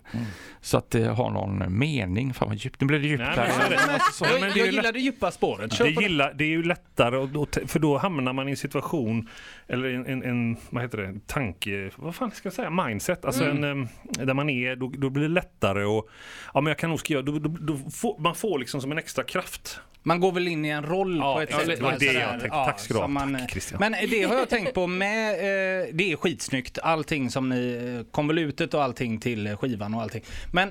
Så 0.61 0.77
att 0.79 0.91
det 0.91 1.05
har 1.09 1.31
någon 1.31 1.79
mening. 1.79 2.35
Fan 2.35 2.49
vad 2.49 2.57
djupt, 2.57 2.81
nu 2.81 2.87
blir 2.87 2.99
det 2.99 3.07
djupt 3.07 3.23
Nej, 3.27 3.37
här. 3.37 3.59
men. 3.59 3.71
Men 3.71 3.95
alltså, 3.95 4.13
så- 4.13 4.25
Ja, 4.33 4.41
men 4.41 4.53
Jag, 4.57 4.67
gillar 4.67 4.93
det 4.93 4.99
djupa 4.99 5.31
spåret. 5.31 5.79
Det, 5.79 5.89
gillar, 5.91 6.35
det 6.35 6.45
är 6.45 6.49
ju 6.49 6.63
lättare, 6.63 7.17
och 7.17 7.29
då, 7.29 7.47
för 7.67 7.79
då 7.79 7.99
hamnar 7.99 8.33
man 8.33 8.49
i 8.49 8.51
en 8.51 8.57
situation, 8.57 9.29
eller 9.69 9.89
en, 9.89 10.07
en, 10.07 10.23
en 10.23 10.57
vad 10.71 10.83
heter 10.83 10.99
det, 10.99 11.27
tanke, 11.27 11.91
vad 11.97 12.15
fan 12.15 12.31
ska 12.31 12.47
jag 12.47 12.53
säga, 12.55 12.71
mindset, 12.71 13.25
alltså 13.25 13.45
en, 13.45 13.65
em, 13.65 13.89
där 14.03 14.35
man 14.35 14.51
är, 14.51 14.77
då, 14.77 14.93
då 14.99 15.11
blir 15.11 15.23
det 15.23 15.29
lättare 15.29 15.85
och, 15.85 16.09
ja 16.55 16.61
men 16.61 16.71
jag 16.71 16.79
kan 16.79 16.91
nog 16.91 17.01
skriva, 17.01 17.23
då, 17.23 17.39
då, 17.39 17.49
då 17.49 17.77
får, 17.91 18.19
man 18.19 18.35
får 18.35 18.59
liksom 18.59 18.81
som 18.81 18.93
en 18.93 18.99
extra 18.99 19.25
kraft. 19.25 19.81
Man 20.07 20.21
går 20.21 20.33
väl 20.33 20.49
in 20.49 20.65
i 20.65 20.69
en 20.69 20.85
roll 20.87 21.17
Ja, 21.17 21.35
på 21.35 21.41
ett 21.41 21.49
ja, 21.53 21.59
sätt. 21.59 21.67
det 21.67 21.83
var 21.83 21.91
va? 21.91 21.97
det 22.01 22.07
jag 22.13 22.31
tänkte. 22.31 22.49
Tack 22.49 22.81
ska 22.81 22.95
du 22.95 23.01
ha. 23.01 23.09
Tack, 23.39 23.51
Christian. 23.51 23.81
Men 23.81 23.93
det 24.11 24.23
har 24.23 24.35
jag 24.35 24.49
tänkt 24.49 24.75
på 24.75 24.87
med, 24.87 25.31
eh, 25.83 25.84
det 25.93 26.13
är 26.13 26.17
skitsnyggt, 26.17 26.79
allting 26.83 27.31
som 27.31 27.49
ni, 27.49 27.95
eh, 27.99 28.13
konvolutet 28.13 28.75
och 28.75 28.83
allting 28.83 29.21
till 29.21 29.57
skivan 29.57 29.95
och 29.95 30.03
allting. 30.03 30.23
Men 30.53 30.71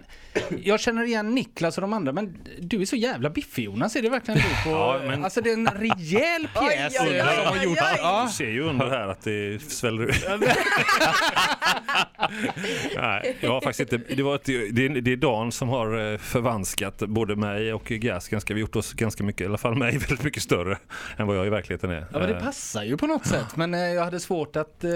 jag 0.63 0.79
känner 0.79 1.03
igen 1.03 1.35
Niklas 1.35 1.77
och 1.77 1.81
de 1.81 1.93
andra, 1.93 2.11
men 2.11 2.37
du 2.59 2.81
är 2.81 2.85
så 2.85 2.95
jävla 2.95 3.29
biffig 3.29 3.63
Jonas, 3.63 3.95
är 3.95 4.01
det 4.01 4.09
verkligen 4.09 4.39
du 4.39 4.63
på? 4.63 4.69
Ja, 4.69 4.99
men- 5.07 5.23
Alltså 5.23 5.41
det 5.41 5.49
är 5.49 5.53
en 5.53 5.67
rejäl 5.67 6.47
pjäs 6.47 6.93
de 6.93 7.19
har 7.19 7.53
oj, 7.59 7.63
gjort. 7.63 7.77
Ja. 7.97 8.23
Du 8.27 8.33
ser 8.33 8.49
ju 8.49 8.61
under 8.63 8.89
här 8.89 9.07
att 9.07 9.21
det 9.21 9.61
sväller 9.71 10.03
ut. 10.05 10.25
Nej, 12.95 13.37
jag 13.39 13.51
har 13.51 13.61
faktiskt 13.61 13.93
inte, 13.93 14.13
det, 14.15 14.23
var 14.23 14.35
ett, 14.35 14.45
det, 14.45 14.53
är, 14.85 15.01
det 15.01 15.11
är 15.11 15.15
Dan 15.17 15.51
som 15.51 15.69
har 15.69 16.11
eh, 16.13 16.17
förvanskat 16.17 16.97
både 16.99 17.35
mig 17.35 17.73
och 17.73 17.85
Gas 17.85 18.29
ganska, 18.29 18.53
vi 18.53 18.59
har 18.59 18.67
gjort 18.67 18.75
oss 18.75 18.93
ganska 18.93 19.23
mycket, 19.23 19.41
i 19.41 19.45
alla 19.45 19.57
fall 19.57 19.75
mig 19.75 19.91
väldigt 19.97 20.23
mycket 20.23 20.43
större 20.43 20.77
än 21.17 21.27
vad 21.27 21.37
jag 21.37 21.47
i 21.47 21.49
verkligheten 21.49 21.89
är. 21.91 22.05
Ja 22.11 22.19
men 22.19 22.27
det 22.29 22.33
Eh, 22.35 22.43
passar 22.43 22.83
ju 22.83 22.97
på 22.97 23.07
något 23.07 23.25
sätt 23.25 23.55
men 23.55 23.73
jag 23.73 24.03
hade 24.03 24.19
svårt 24.19 24.55
att 24.55 24.83
eh, 24.83 24.91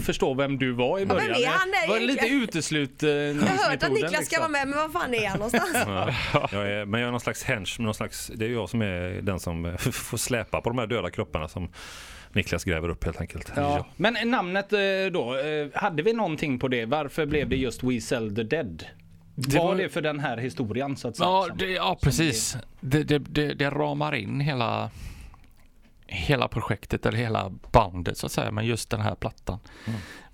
förstå 0.00 0.34
vem 0.34 0.58
du 0.58 0.72
var 0.72 0.98
i 0.98 1.04
vem 1.04 1.08
början. 1.16 1.30
är 1.30 1.46
han 1.46 1.70
där 1.70 1.86
det 1.86 1.92
var 1.92 2.00
lite 2.00 2.12
egentligen? 2.26 2.42
uteslut 2.42 3.02
eh, 3.02 3.10
Jag 3.10 3.34
har 3.34 3.70
hört 3.70 3.82
att 3.82 3.92
Niklas 3.92 4.10
ska 4.12 4.18
liksom. 4.20 4.40
vara 4.40 4.48
med, 4.48 4.68
men 4.68 4.78
var 4.78 4.88
fan 5.00 5.14
är 5.14 5.28
han 5.28 5.38
någonstans? 5.38 5.72
Ja, 6.32 6.48
jag 6.52 6.70
är, 6.72 6.84
men 6.84 7.00
jag 7.00 7.06
är 7.08 7.10
någon 7.10 7.20
slags 7.20 7.42
hench, 7.42 7.80
någon 7.80 7.94
slags, 7.94 8.30
det 8.34 8.44
är 8.46 8.50
jag 8.50 8.68
som 8.68 8.82
är 8.82 9.20
den 9.22 9.40
som 9.40 9.64
eh, 9.66 9.76
får 9.76 10.16
släpa 10.16 10.60
på 10.60 10.70
de 10.70 10.78
här 10.78 10.86
döda 10.86 11.10
kropparna 11.10 11.48
som 11.48 11.68
Niklas 12.32 12.64
gräver 12.64 12.88
upp 12.88 13.04
helt 13.04 13.20
enkelt. 13.20 13.52
Ja. 13.56 13.86
Men 13.96 14.16
namnet 14.30 14.72
eh, 14.72 14.78
då, 15.12 15.36
eh, 15.38 15.66
hade 15.74 16.02
vi 16.02 16.12
någonting 16.12 16.58
på 16.58 16.68
det? 16.68 16.84
Varför 16.84 17.26
blev 17.26 17.48
det 17.48 17.56
just 17.56 17.82
We 17.84 18.00
Sell 18.00 18.36
the 18.36 18.42
Dead? 18.42 18.84
Det 19.34 19.58
var 19.58 19.64
var- 19.66 19.74
det 19.76 19.88
för 19.88 20.00
den 20.00 20.20
här 20.20 20.36
historien 20.36 20.96
så 20.96 21.08
att 21.08 21.16
säga? 21.16 21.26
Ja, 21.28 21.48
det, 21.58 21.66
ja 21.70 21.98
precis. 22.02 22.56
Det, 22.80 23.02
det, 23.02 23.18
det, 23.18 23.54
det 23.54 23.70
ramar 23.70 24.14
in 24.14 24.40
hela, 24.40 24.90
hela 26.06 26.48
projektet 26.48 27.06
eller 27.06 27.18
hela 27.18 27.52
bandet 27.72 28.18
så 28.18 28.26
att 28.26 28.32
säga. 28.32 28.50
Men 28.50 28.66
just 28.66 28.90
den 28.90 29.00
här 29.00 29.14
plattan. 29.14 29.58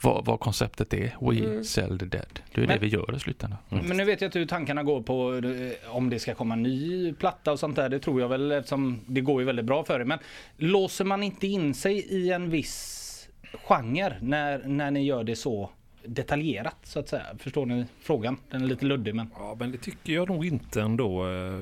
Vad, 0.02 0.24
vad 0.24 0.40
konceptet 0.40 0.94
är. 0.94 1.16
We 1.20 1.64
sell 1.64 1.98
the 1.98 2.04
dead. 2.04 2.40
Det 2.54 2.60
är 2.62 2.66
Men- 2.66 2.76
det 2.76 2.86
vi 2.86 2.88
gör 2.92 3.16
i 3.16 3.20
slutändan. 3.20 3.58
Men 3.68 3.96
nu 3.96 4.04
vet 4.04 4.20
jag 4.20 4.28
inte 4.28 4.38
hur 4.38 4.46
tankarna 4.46 4.82
går 4.82 5.02
på 5.02 5.34
eh, 5.34 5.94
om 5.96 6.10
det 6.10 6.18
ska 6.18 6.34
komma 6.34 6.54
en 6.54 6.62
ny 6.62 7.12
platta 7.12 7.52
och 7.52 7.58
sånt 7.58 7.76
där. 7.76 7.88
Det 7.88 7.98
tror 7.98 8.20
jag 8.20 8.28
väl 8.28 8.52
eftersom 8.52 9.00
det 9.06 9.20
går 9.20 9.40
ju 9.40 9.46
väldigt 9.46 9.64
bra 9.64 9.84
för 9.84 9.98
det. 9.98 10.04
Men 10.04 10.18
låser 10.56 11.04
man 11.04 11.22
inte 11.22 11.46
in 11.46 11.74
sig 11.74 11.98
i 11.98 12.32
en 12.32 12.50
viss 12.50 12.98
genre 13.64 14.16
när, 14.20 14.58
när 14.66 14.90
ni 14.90 15.04
gör 15.04 15.24
det 15.24 15.36
så 15.36 15.70
detaljerat 16.06 16.76
så 16.82 16.98
att 16.98 17.08
säga? 17.08 17.22
Förstår 17.38 17.66
ni 17.66 17.84
frågan? 18.00 18.36
Den 18.50 18.62
är 18.62 18.66
lite 18.66 18.84
luddig 18.84 19.14
men. 19.14 19.30
Ja, 19.34 19.56
men 19.58 19.72
det 19.72 19.78
tycker 19.78 20.12
jag 20.12 20.28
nog 20.28 20.46
inte 20.46 20.82
ändå. 20.82 21.22
eh, 21.26 21.52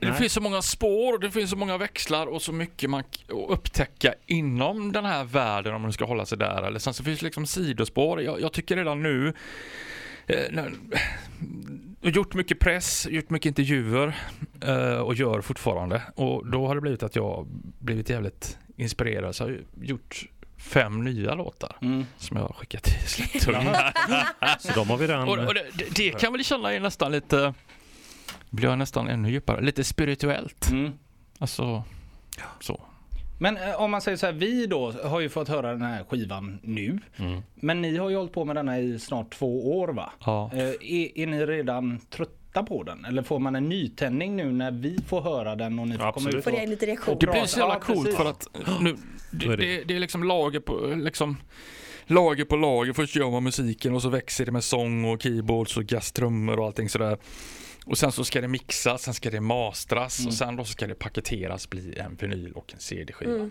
Det 0.00 0.08
nej. 0.08 0.12
finns 0.12 0.32
så 0.32 0.40
många 0.40 0.62
spår, 0.62 1.18
det 1.18 1.30
finns 1.30 1.50
så 1.50 1.56
många 1.56 1.78
växlar 1.78 2.26
och 2.26 2.42
så 2.42 2.52
mycket 2.52 2.90
man 2.90 3.00
att 3.00 3.24
upptäcka 3.48 4.14
inom 4.26 4.92
den 4.92 5.04
här 5.04 5.24
världen 5.24 5.74
om 5.74 5.82
man 5.82 5.92
ska 5.92 6.04
hålla 6.04 6.26
sig 6.26 6.38
där. 6.38 6.62
Eller 6.62 6.78
sen 6.78 6.94
så 6.94 7.04
finns 7.04 7.18
det 7.20 7.24
liksom 7.26 7.46
sidospår. 7.46 8.22
Jag, 8.22 8.40
jag 8.40 8.52
tycker 8.52 8.76
redan 8.76 9.02
nu 9.02 9.32
eh, 10.26 10.36
när- 10.50 10.72
gjort 12.02 12.34
mycket 12.34 12.58
press, 12.58 13.06
gjort 13.10 13.30
mycket 13.30 13.46
intervjuer 13.46 14.16
eh, 14.66 14.98
och 15.00 15.14
gör 15.14 15.40
fortfarande. 15.40 16.02
Och 16.14 16.46
då 16.46 16.66
har 16.66 16.74
det 16.74 16.80
blivit 16.80 17.02
att 17.02 17.16
jag 17.16 17.46
blivit 17.78 18.10
jävligt 18.10 18.58
inspirerad. 18.76 19.34
Så 19.34 19.42
jag 19.44 19.48
har 19.48 19.58
gjort 19.82 20.24
fem 20.62 21.04
nya 21.04 21.34
låtar 21.34 21.76
Mm. 21.82 22.06
som 22.18 22.36
jag 22.36 22.44
har 22.44 22.52
skickat 22.52 22.82
till 22.82 23.08
släktungen. 23.08 23.74
Så 24.58 24.72
de 24.74 24.90
har 24.90 24.96
vi 24.96 25.06
redan... 25.06 25.28
Och, 25.28 25.38
och 25.38 25.54
det, 25.54 25.64
det- 25.74 25.94
det 25.96 26.20
kan 26.20 26.32
väl 26.32 26.44
känna 26.44 26.72
är 26.72 26.80
nästan 26.80 27.12
lite, 27.12 27.54
blir 28.50 28.68
jag 28.68 28.78
nästan 28.78 29.08
ännu 29.08 29.30
djupare, 29.30 29.60
lite 29.60 29.84
spirituellt. 29.84 30.70
Mm. 30.70 30.92
Alltså, 31.38 31.84
så. 32.60 32.80
Men 33.38 33.56
eh, 33.56 33.80
om 33.80 33.90
man 33.90 34.00
säger 34.00 34.16
så 34.16 34.26
här, 34.26 34.32
vi 34.32 34.66
då 34.66 34.92
har 34.92 35.20
ju 35.20 35.28
fått 35.28 35.48
höra 35.48 35.70
den 35.72 35.82
här 35.82 36.04
skivan 36.04 36.58
nu. 36.62 36.98
Mm. 37.16 37.42
Men 37.54 37.82
ni 37.82 37.96
har 37.96 38.10
ju 38.10 38.16
hållit 38.16 38.32
på 38.32 38.44
med 38.44 38.56
denna 38.56 38.78
i 38.78 38.98
snart 38.98 39.30
två 39.34 39.78
år 39.80 39.88
va? 39.88 40.12
Ja. 40.26 40.50
Eh, 40.54 40.60
är, 40.68 41.18
är 41.18 41.26
ni 41.26 41.46
redan 41.46 42.00
trötta 42.10 42.32
på 42.60 42.82
den? 42.82 43.04
Eller 43.04 43.22
får 43.22 43.38
man 43.38 43.54
en 43.56 43.68
nytändning 43.68 44.36
nu 44.36 44.52
när 44.52 44.70
vi 44.70 44.98
får 45.06 45.20
höra 45.20 45.56
den 45.56 45.78
och 45.78 45.88
ni 45.88 45.98
får 45.98 46.12
komma 46.12 46.30
ut 46.30 46.44
Får 46.44 46.52
och... 46.52 46.58
jag 46.58 46.68
lite 46.68 46.86
reaktion? 46.86 47.16
Det 47.20 47.26
blir 47.26 47.44
så 47.46 47.58
jävla 47.58 47.74
Ja, 47.74 47.80
coolt 47.80 48.14
för 48.14 48.24
att 48.24 48.48
nu, 48.80 48.96
det, 49.30 49.46
är 49.46 49.56
det. 49.56 49.56
det, 49.56 49.84
det 49.84 49.94
är 49.94 50.00
liksom 50.00 50.24
lager 50.24 50.60
på, 50.60 50.94
liksom, 50.96 51.36
lager 52.06 52.44
på 52.44 52.56
lager. 52.56 52.92
Först 52.92 53.16
gör 53.16 53.30
man 53.30 53.42
musiken 53.44 53.94
och 53.94 54.02
så 54.02 54.08
växer 54.08 54.46
det 54.46 54.52
med 54.52 54.64
sång 54.64 55.04
och 55.04 55.22
keyboards 55.22 55.76
och 55.76 55.84
gasstrummor 55.84 56.58
och 56.58 56.66
allting 56.66 56.88
sådär. 56.88 57.18
Och 57.86 57.98
sen 57.98 58.12
så 58.12 58.24
ska 58.24 58.40
det 58.40 58.48
mixas, 58.48 59.02
sen 59.02 59.14
ska 59.14 59.30
det 59.30 59.40
mastras 59.40 60.26
och 60.26 60.34
sen 60.34 60.56
då 60.56 60.64
så 60.64 60.72
ska 60.72 60.86
det 60.86 60.94
paketeras, 60.94 61.70
bli 61.70 61.98
en 61.98 62.14
vinyl 62.20 62.52
och 62.52 62.72
en 62.74 62.80
CD-skiva. 62.80 63.50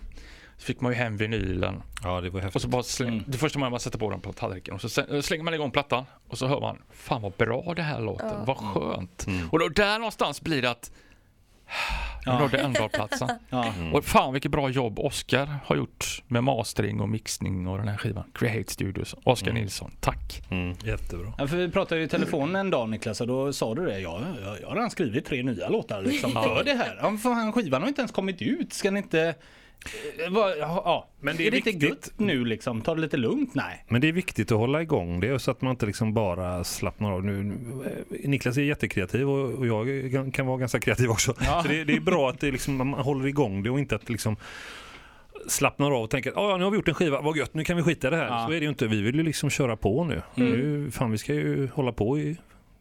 Så 0.62 0.66
fick 0.66 0.80
man 0.80 0.92
ju 0.92 0.98
hem 0.98 1.16
vinylen 1.16 1.82
Ja, 2.02 2.20
det 2.20 2.30
var 2.30 2.40
häftigt. 2.40 2.54
Och 2.54 2.62
så 2.62 2.68
bara 2.68 2.82
släng, 2.82 3.08
Mm. 3.08 3.24
Det 3.26 3.38
första 3.38 3.58
man 3.58 3.80
sätter 3.80 3.98
på 3.98 4.10
den 4.10 4.20
på 4.20 4.32
tallriken 4.32 4.74
och 4.74 4.80
så 4.80 4.88
slänger 5.22 5.42
man 5.42 5.54
igång 5.54 5.70
plattan 5.70 6.04
och 6.28 6.38
så 6.38 6.46
hör 6.46 6.60
man 6.60 6.78
Fan 6.90 7.22
vad 7.22 7.32
bra 7.32 7.72
det 7.76 7.82
här 7.82 8.00
låter, 8.00 8.44
vad 8.46 8.56
skönt. 8.56 9.26
Mm. 9.26 9.48
Och 9.50 9.58
då, 9.58 9.68
där 9.68 9.98
någonstans 9.98 10.40
blir 10.40 10.62
det 10.62 10.70
att 10.70 10.90
jag 12.24 12.40
nådde 12.40 12.58
ändalplatsen. 12.58 13.28
Ja. 13.50 13.72
Och 13.92 14.04
fan 14.04 14.32
vilket 14.32 14.50
bra 14.50 14.68
jobb 14.68 14.98
Oscar 14.98 15.56
har 15.64 15.76
gjort 15.76 16.22
med 16.28 16.44
mastering 16.44 17.00
och 17.00 17.08
mixning 17.08 17.68
och 17.68 17.78
den 17.78 17.88
här 17.88 17.96
skivan. 17.96 18.24
Create 18.34 18.72
Studios, 18.72 19.14
Oscar 19.24 19.52
Nilsson, 19.52 19.90
tack. 20.00 20.42
Mm, 20.50 20.76
jättebra. 20.84 21.32
Ja, 21.38 21.46
för 21.46 21.56
vi 21.56 21.68
pratade 21.68 22.00
ju 22.00 22.06
i 22.06 22.08
telefon 22.08 22.56
en 22.56 22.70
dag 22.70 22.88
Niklas 22.88 23.20
och 23.20 23.26
då 23.26 23.52
sa 23.52 23.74
du 23.74 23.86
det. 23.86 24.00
Ja, 24.00 24.20
jag, 24.44 24.60
jag 24.60 24.68
har 24.68 24.74
redan 24.74 24.90
skrivit 24.90 25.26
tre 25.26 25.42
nya 25.42 25.68
låtar 25.68 26.02
liksom, 26.02 26.32
för 26.32 26.64
det 26.64 26.74
här. 26.74 26.98
Ja, 27.02 27.16
fan, 27.16 27.52
skivan 27.52 27.82
har 27.82 27.88
inte 27.88 28.00
ens 28.00 28.12
kommit 28.12 28.42
ut. 28.42 28.72
Ska 28.72 28.90
ni 28.90 28.98
inte... 28.98 29.34
eh, 30.26 30.32
vad- 30.32 30.50
Ja, 30.58 30.82
ja. 30.84 31.08
Men 31.20 31.36
det 31.36 31.42
är 31.42 31.46
är 31.46 31.50
det 31.50 31.56
inte 31.56 31.70
viktigt. 31.70 31.88
gött 31.90 32.12
nu 32.16 32.44
liksom? 32.44 32.80
Ta 32.80 32.94
det 32.94 33.00
lite 33.00 33.16
lugnt? 33.16 33.54
Nej. 33.54 33.84
Men 33.88 34.00
det 34.00 34.08
är 34.08 34.12
viktigt 34.12 34.52
att 34.52 34.58
hålla 34.58 34.82
igång 34.82 35.20
det 35.20 35.38
så 35.38 35.50
att 35.50 35.62
man 35.62 35.70
inte 35.70 35.86
liksom 35.86 36.14
bara 36.14 36.64
slappnar 36.64 37.12
av. 37.12 37.24
Nu, 37.24 37.54
eh, 37.86 38.28
Niklas 38.28 38.56
är 38.56 38.62
jättekreativ 38.62 39.30
och 39.30 39.66
jag 39.66 39.86
kan- 40.34 40.46
vara 40.46 40.58
ganska 40.58 40.80
kreativ 40.80 41.10
också. 41.10 41.34
Så 41.62 41.68
det, 41.68 41.84
det 41.84 41.96
är 41.96 42.00
bra 42.00 42.30
att 42.30 42.42
liksom, 42.42 42.76
man 42.76 42.88
håller 42.94 43.26
igång 43.26 43.62
det 43.62 43.70
och 43.70 43.78
inte 43.78 43.94
att 43.96 44.08
liksom 44.08 44.36
slappnar 45.48 45.90
av 45.90 46.02
och 46.02 46.10
tänker 46.10 46.30
att 46.30 46.36
"Ah, 46.36 46.50
ja, 46.50 46.56
nu 46.56 46.64
har 46.64 46.70
vi 46.70 46.76
gjort 46.76 46.88
en 46.88 46.94
skiva, 46.94 47.20
vad 47.20 47.36
gött, 47.36 47.54
nu 47.54 47.64
kan 47.64 47.76
vi 47.76 47.82
skita 47.82 48.08
i 48.08 48.10
det 48.10 48.16
här. 48.16 48.26
Ja. 48.26 48.44
Så 48.48 48.52
är 48.52 48.60
det 48.60 48.64
ju 48.64 48.68
inte. 48.68 48.86
Vi 48.86 49.02
vill 49.02 49.14
ju 49.14 49.22
liksom 49.22 49.50
köra 49.50 49.76
på 49.76 50.04
nu. 50.04 50.22
nu 50.34 50.90
fan, 50.90 51.10
vi 51.10 51.18
ska 51.18 51.34
ju 51.34 51.68
hålla 51.74 51.92
på 51.92 52.18
i 52.18 52.36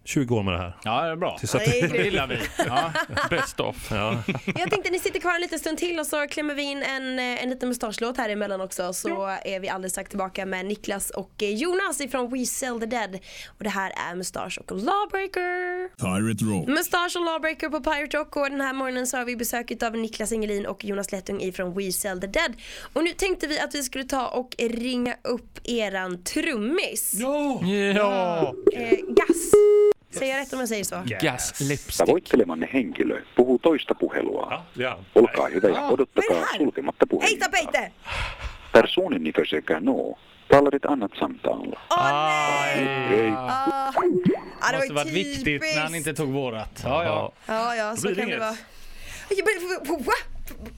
20 0.05 0.35
år 0.35 0.43
med 0.43 0.53
det 0.53 0.57
här. 0.57 0.77
Ja, 0.83 1.01
det 1.01 1.11
är 1.11 1.15
bra. 1.15 1.37
Tills 1.37 1.55
att, 1.55 1.65
Det 1.65 2.03
gillar 2.03 2.27
vi. 2.27 2.37
Ja. 2.67 2.91
Best 3.29 3.59
of. 3.59 3.87
ja. 3.91 4.23
Jag 4.45 4.71
tänkte 4.71 4.91
ni 4.91 4.99
sitter 4.99 5.19
kvar 5.19 5.35
en 5.35 5.41
liten 5.41 5.59
stund 5.59 5.77
till 5.77 5.99
och 5.99 6.07
så 6.07 6.27
klämmer 6.27 6.53
vi 6.55 6.61
in 6.61 6.83
en, 6.83 7.19
eh, 7.19 7.43
en 7.43 7.49
liten 7.49 7.69
mustaschlåt 7.69 8.17
här 8.17 8.29
emellan 8.29 8.61
också 8.61 8.93
så 8.93 9.27
är 9.45 9.59
vi 9.59 9.69
alldeles 9.69 9.91
strax 9.91 10.09
tillbaka 10.09 10.45
med 10.45 10.65
Niklas 10.65 11.09
och 11.09 11.43
eh, 11.43 11.49
Jonas 11.49 12.01
ifrån 12.01 12.31
We 12.31 12.45
Sell 12.45 12.79
The 12.79 12.85
Dead. 12.85 13.19
Och 13.57 13.63
det 13.63 13.69
här 13.69 13.93
är 14.11 14.15
Mustasch 14.15 14.59
och 14.59 14.77
Lawbreaker. 14.77 15.87
Pirate 15.97 16.45
Rock. 16.45 16.67
Mustasch 16.67 17.15
och 17.15 17.25
Lawbreaker 17.25 17.69
på 17.69 17.79
Pirate 17.79 18.17
Rock 18.17 18.35
och 18.35 18.49
den 18.49 18.61
här 18.61 18.73
morgonen 18.73 19.07
så 19.07 19.17
har 19.17 19.25
vi 19.25 19.35
besök 19.35 19.83
av 19.83 19.97
Niklas 19.97 20.31
Engelin 20.31 20.65
och 20.65 20.85
Jonas 20.85 21.11
Lettung 21.11 21.41
ifrån 21.41 21.73
We 21.77 21.91
Sell 21.91 22.21
The 22.21 22.27
Dead. 22.27 22.53
Och 22.93 23.03
nu 23.03 23.09
tänkte 23.09 23.47
vi 23.47 23.59
att 23.59 23.75
vi 23.75 23.83
skulle 23.83 24.03
ta 24.03 24.27
och 24.27 24.55
ringa 24.59 25.15
upp 25.21 25.59
eran 25.63 26.23
trummis. 26.23 27.13
Ja! 27.13 28.53
Eh, 28.73 28.97
Gas. 29.07 29.51
Säger 30.11 30.33
jag 30.35 30.41
rätt 30.41 30.53
om 30.53 30.59
jag 30.59 30.69
säger 30.69 30.83
så? 30.83 31.03
Gas 31.21 31.59
lipstick. 31.59 31.97
Tavoittelemanne 31.97 32.65
henkilö 32.65 33.21
puhuu 33.35 33.59
toista 33.59 33.93
puhelua. 33.93 34.47
Ja, 34.51 34.65
ja. 34.73 34.97
Olkaa 35.13 35.47
hyvä 35.47 35.67
ja 35.67 35.73
det 35.73 35.93
odottakaa 35.93 36.37
här? 36.37 36.57
sulkematta 36.57 37.05
Hejta 37.05 37.49
puhelinta. 37.49 37.49
Peite! 37.49 37.91
Personen 38.71 39.23
ni 39.23 39.33
försöker 39.33 39.79
nå 39.79 40.17
talar 40.49 40.75
ett 40.75 40.85
annat 40.85 41.11
samtal. 41.19 41.77
Åh 41.89 42.03
nej! 42.03 42.85
Hej. 42.85 43.33
Ah. 43.37 43.91
Det 44.71 44.77
Måste 44.77 44.93
var 44.93 45.03
varit 45.03 45.13
viktigt 45.13 45.61
när 45.61 45.81
han 45.81 45.95
inte 45.95 46.13
tog 46.13 46.29
vårat. 46.29 46.81
Ja, 46.83 47.03
ja. 47.03 47.31
Ja, 47.45 47.75
ja, 47.75 47.95
så 47.95 48.15
kan 48.15 48.29
det 48.29 48.37
vara. 48.39 48.57
Jag? 49.29 50.30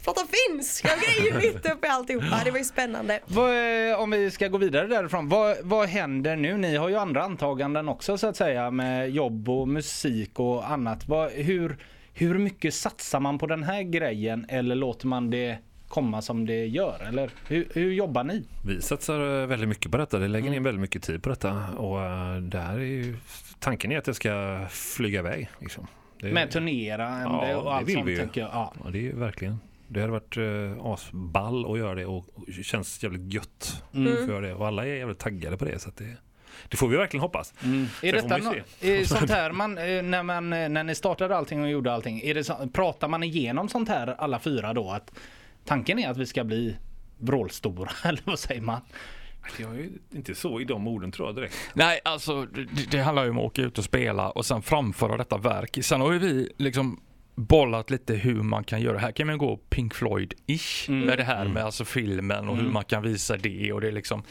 Prata 0.04 0.22
finska 0.22 0.90
och 0.94 1.00
grejer 1.02 1.38
mitt 1.54 1.72
uppe 1.72 1.88
i 1.88 1.90
alltihopa. 1.90 2.42
Det 2.46 2.52
var 2.52 2.58
ju 2.58 2.64
spännande. 2.64 3.20
Vad, 3.26 3.90
eh, 3.92 4.00
om 4.00 4.12
vi 4.12 4.32
ska 4.32 4.48
gå 4.48 4.58
vidare 4.58 4.88
därifrån, 4.88 5.30
vad, 5.30 5.58
vad 5.64 5.90
händer 5.90 6.36
nu? 6.36 6.58
Ni 6.58 6.76
har 6.76 6.90
ju 6.90 6.96
andra 6.96 7.24
antaganden 7.24 7.90
också 7.90 8.18
så 8.18 8.28
att 8.28 8.36
säga 8.36 8.72
med 8.72 9.10
jobb 9.10 9.50
och 9.50 9.68
musik 9.68 10.40
och 10.40 10.72
annat. 10.72 11.08
Vad, 11.08 11.32
hur, 11.32 11.78
hur 12.14 12.38
mycket 12.38 12.74
satsar 12.74 13.20
man 13.20 13.38
på 13.38 13.48
den 13.48 13.64
här 13.64 13.82
grejen 13.82 14.46
eller 14.50 14.76
låter 14.76 15.08
man 15.08 15.30
det 15.30 15.58
komma 15.88 16.22
som 16.22 16.46
det 16.46 16.66
gör? 16.66 17.08
Eller 17.08 17.30
hur, 17.48 17.68
hur 17.74 17.92
jobbar 17.92 18.24
ni? 18.24 18.44
Vi 18.66 18.82
satsar 18.82 19.42
eh, 19.42 19.48
väldigt 19.48 19.70
mycket 19.70 19.92
på 19.92 19.98
detta. 19.98 20.20
Det 20.20 20.28
lägger 20.28 20.52
ner 20.52 20.60
väldigt 20.60 20.82
mycket 20.82 21.04
tid 21.04 21.24
på 21.24 21.30
detta. 21.30 21.68
Och 21.78 22.02
eh, 22.02 22.36
där 22.36 22.74
är 22.74 22.80
ju, 22.80 23.16
tanken 23.60 23.92
är 23.92 23.98
att 23.98 24.06
det 24.06 24.14
ska 24.14 24.66
flyga 24.70 25.20
iväg. 25.20 25.50
Liksom. 25.60 25.88
Det, 26.24 26.32
Med 26.34 26.52
turnerande 26.52 27.48
Ja, 27.52 27.58
och 27.58 27.76
allt 27.76 27.92
sånt 27.92 28.08
vi 28.08 28.18
tänker 28.18 28.42
jag. 28.42 28.50
Ja. 28.54 28.74
Ja, 28.84 28.90
det 28.90 29.08
är 29.10 29.14
verkligen. 29.14 29.60
Det 29.88 30.00
hade 30.00 30.12
varit 30.12 30.38
eh, 30.38 30.86
asball 30.86 31.72
att 31.72 31.78
göra 31.80 31.96
det 31.96 32.06
och 32.06 32.26
känns 32.64 33.04
jävligt 33.04 33.34
gött 33.34 33.84
Mm. 33.94 34.16
för 34.16 34.24
att 34.24 34.30
göra 34.30 34.48
det. 34.48 34.54
Och 34.54 34.68
alla 34.68 34.86
är 34.86 34.96
jävligt 34.96 35.20
taggade 35.20 35.58
på 35.58 35.66
det. 35.66 35.80
Så 35.80 35.90
det, 35.98 36.16
det 36.70 36.78
får 36.78 36.88
vi 36.88 36.98
verkligen 36.98 37.22
hoppas. 37.22 37.54
Mm. 37.64 37.86
Är 38.04 38.14
detta 38.14 38.38
är 38.82 39.06
sånt 39.06 39.30
här 39.32 39.52
man, 39.52 39.78
eh, 39.78 40.04
när, 40.04 40.24
man, 40.24 40.54
eh, 40.54 40.70
när 40.70 40.84
ni 40.84 40.96
startade 40.96 41.38
allting 41.38 41.64
och 41.64 41.70
gjorde 41.70 41.94
allting, 41.94 42.22
är 42.22 42.34
det 42.34 42.44
så, 42.44 42.70
pratar 42.74 43.08
man 43.08 43.24
igenom 43.24 43.70
sånt 43.70 43.90
här 43.90 44.08
alla 44.08 44.40
fyra 44.40 44.74
då? 44.74 44.92
Att 44.92 45.12
tanken 45.66 46.00
är 46.00 46.10
att 46.10 46.18
vi 46.18 46.26
ska 46.26 46.44
bli 46.44 46.76
vrålstora 47.18 47.92
eller 48.04 48.22
vad 48.26 48.40
säger 48.40 48.62
man? 48.62 48.82
Jag 49.60 49.80
är 49.80 49.90
inte 50.12 50.36
så 50.36 50.62
i 50.62 50.64
de 50.64 50.88
orden 50.88 51.12
tror 51.12 51.28
jag 51.28 51.36
direkt. 51.36 51.56
Nej, 51.74 52.00
alltså 52.06 52.46
det, 52.46 52.92
det 52.92 53.00
handlar 53.00 53.24
ju 53.24 53.30
om 53.30 53.38
att 53.38 53.44
åka 53.44 53.62
ut 53.62 53.78
och 53.78 53.84
spela 53.84 54.30
och 54.30 54.46
sen 54.46 54.62
framföra 54.62 55.18
detta 55.18 55.38
verk. 55.38 55.78
Sen 55.82 56.02
har 56.02 56.12
ju 56.12 56.20
vi 56.20 56.50
liksom 56.58 57.00
bollat 57.36 57.90
lite 57.90 58.14
hur 58.14 58.42
man 58.42 58.64
kan 58.64 58.82
göra. 58.82 58.98
Här 58.98 59.12
kan 59.12 59.28
man 59.28 59.38
gå 59.38 59.58
Pink 59.58 59.94
Floyd-ish 59.94 60.92
med 60.92 61.18
det 61.18 61.24
här 61.24 61.48
med 61.48 61.64
alltså 61.64 61.86
filmen 61.86 62.50
och 62.50 62.58
hur 62.58 62.70
man 62.70 62.84
kan 62.84 63.04
visa 63.04 63.38
det 63.38 63.74
och 63.74 63.82
det 63.82 63.88
är 63.88 63.92
liksom 63.92 64.24